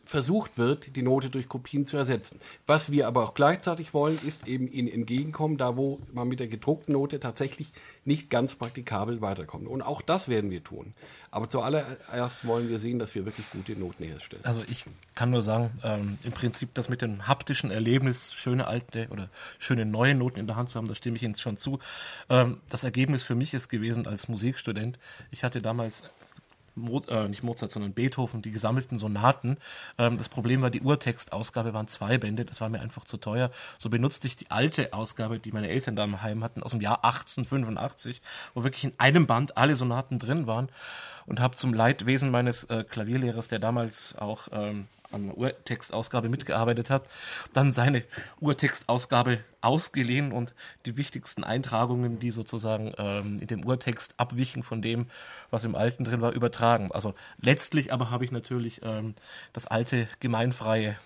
[0.05, 2.41] versucht wird, die Note durch Kopien zu ersetzen.
[2.66, 6.49] Was wir aber auch gleichzeitig wollen, ist eben ihnen entgegenkommen, da wo man mit der
[6.49, 7.72] gedruckten Note tatsächlich
[8.05, 9.66] nicht ganz praktikabel weiterkommt.
[9.66, 10.95] Und auch das werden wir tun.
[11.30, 14.45] Aber zuallererst wollen wir sehen, dass wir wirklich gute Noten herstellen.
[14.45, 14.84] Also ich
[15.14, 19.86] kann nur sagen, ähm, im Prinzip das mit dem haptischen Erlebnis, schöne alte oder schöne
[19.86, 21.78] neue Noten in der Hand zu haben, da stimme ich Ihnen schon zu.
[22.28, 24.99] Ähm, das Ergebnis für mich ist gewesen als Musikstudent,
[25.30, 26.03] ich hatte damals
[26.79, 29.59] Mo äh, nicht Mozart, sondern Beethoven, die gesammelten Sonaten.
[29.99, 33.51] Ähm, das Problem war, die Urtextausgabe waren zwei Bände, das war mir einfach zu teuer.
[33.79, 36.81] So benutzte ich die alte Ausgabe, die meine Eltern da im Heim hatten, aus dem
[36.81, 38.22] Jahr 1885,
[38.55, 40.68] wo wirklich in einem Band alle Sonaten drin waren
[41.26, 46.90] und habe zum Leidwesen meines äh, Klavierlehrers, der damals auch ähm, an der Urtextausgabe mitgearbeitet
[46.90, 47.09] hat,
[47.52, 48.04] dann seine
[48.40, 50.54] Urtextausgabe ausgeliehen und
[50.86, 55.06] die wichtigsten Eintragungen, die sozusagen ähm, in dem Urtext abwichen von dem,
[55.50, 56.90] was im Alten drin war, übertragen.
[56.92, 59.14] Also letztlich aber habe ich natürlich ähm,
[59.52, 60.96] das alte gemeinfreie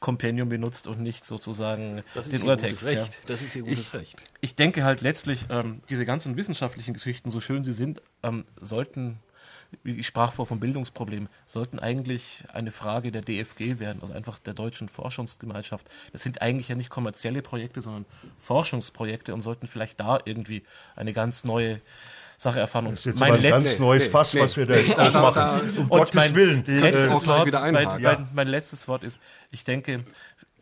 [0.00, 2.86] Kompendium benutzt und nicht sozusagen den Urtext.
[2.86, 3.06] Ja.
[3.26, 4.16] Das ist ihr gutes ich, Recht.
[4.40, 9.18] Ich denke halt letztlich, ähm, diese ganzen wissenschaftlichen Geschichten, so schön sie sind, ähm, sollten
[9.84, 14.54] ich sprach vor vom Bildungsproblem, sollten eigentlich eine Frage der DFG werden, also einfach der
[14.54, 15.88] deutschen Forschungsgemeinschaft.
[16.12, 18.04] Das sind eigentlich ja nicht kommerzielle Projekte, sondern
[18.40, 20.62] Forschungsprojekte und sollten vielleicht da irgendwie
[20.96, 21.80] eine ganz neue
[22.36, 22.86] Sache erfahren.
[22.86, 25.76] Und das ist jetzt mein ein ganz neues Fass, nee, was wir da jetzt aufmachen.
[25.76, 26.64] Um Gottes mein Willen.
[26.66, 30.04] Letztes Wort, mein, mein, mein letztes Wort ist, ich denke,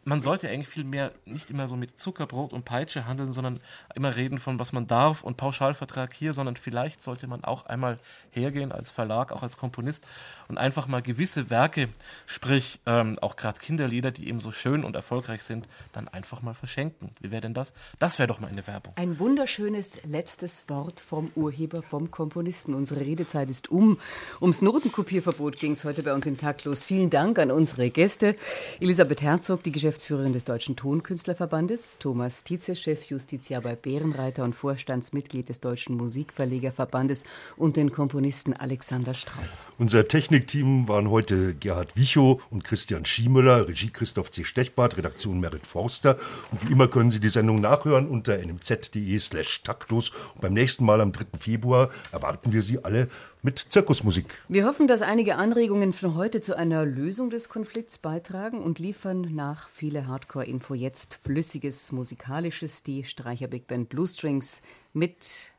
[0.08, 3.60] man sollte eigentlich viel mehr nicht immer so mit Zuckerbrot und Peitsche handeln, sondern
[3.94, 7.98] immer reden von, was man darf und Pauschalvertrag hier, sondern vielleicht sollte man auch einmal
[8.30, 10.06] hergehen als Verlag, auch als Komponist
[10.48, 11.90] und einfach mal gewisse Werke,
[12.24, 16.54] sprich ähm, auch gerade Kinderlieder, die eben so schön und erfolgreich sind, dann einfach mal
[16.54, 17.10] verschenken.
[17.20, 17.74] Wie wäre denn das?
[17.98, 18.94] Das wäre doch mal eine Werbung.
[18.96, 22.72] Ein wunderschönes letztes Wort vom Urheber, vom Komponisten.
[22.72, 23.98] Unsere Redezeit ist um.
[24.40, 26.82] Ums Notenkopierverbot ging es heute bei uns in Taktlos.
[26.82, 28.36] Vielen Dank an unsere Gäste.
[28.80, 34.54] Elisabeth Herzog, die Geschäftsführerin Geschäftsführerin des Deutschen Tonkünstlerverbandes, Thomas Tietze, Chef Justitia bei Bärenreiter und
[34.54, 37.24] Vorstandsmitglied des Deutschen Musikverlegerverbandes
[37.56, 39.44] und den Komponisten Alexander Straub.
[39.76, 44.44] Unser Technikteam waren heute Gerhard Wichow und Christian Schiemüller, Regie Christoph C.
[44.44, 46.16] Stechbart, Redaktion Merit Forster.
[46.52, 50.12] Und wie immer können Sie die Sendung nachhören unter nmz.de slash taktlos.
[50.34, 51.38] Und beim nächsten Mal am 3.
[51.40, 53.08] Februar erwarten wir Sie alle
[53.42, 54.26] mit Zirkusmusik.
[54.48, 59.34] Wir hoffen, dass einige Anregungen von heute zu einer Lösung des Konflikts beitragen und liefern
[59.34, 64.62] nach viele Hardcore-Info jetzt flüssiges musikalisches die Streicher Big Band Blue Strings
[64.92, 65.52] mit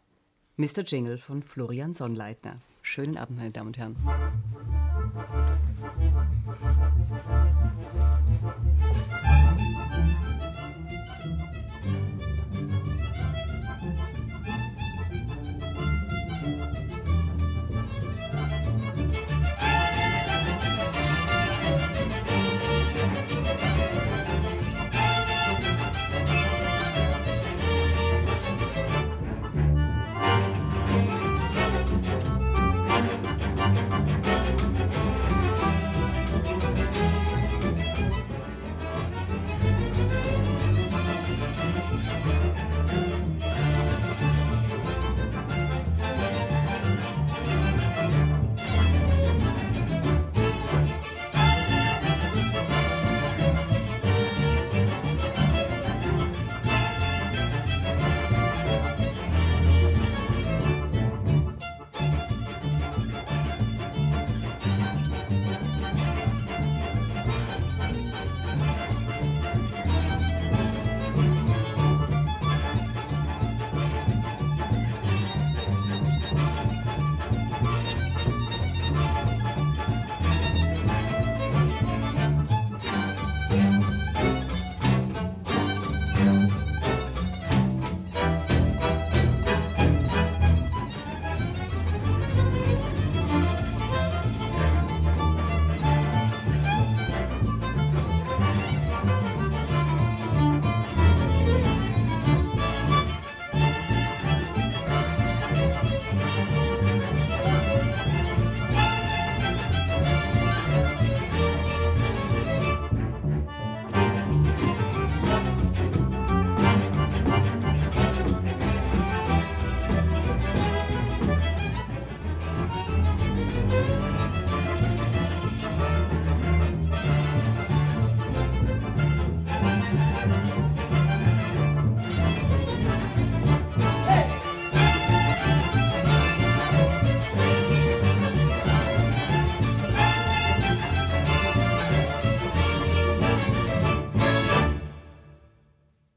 [0.58, 0.84] Mr.
[0.86, 2.58] Jingle von Florian Sonnleitner.
[2.82, 3.96] Schönen Abend, meine Damen und Herren.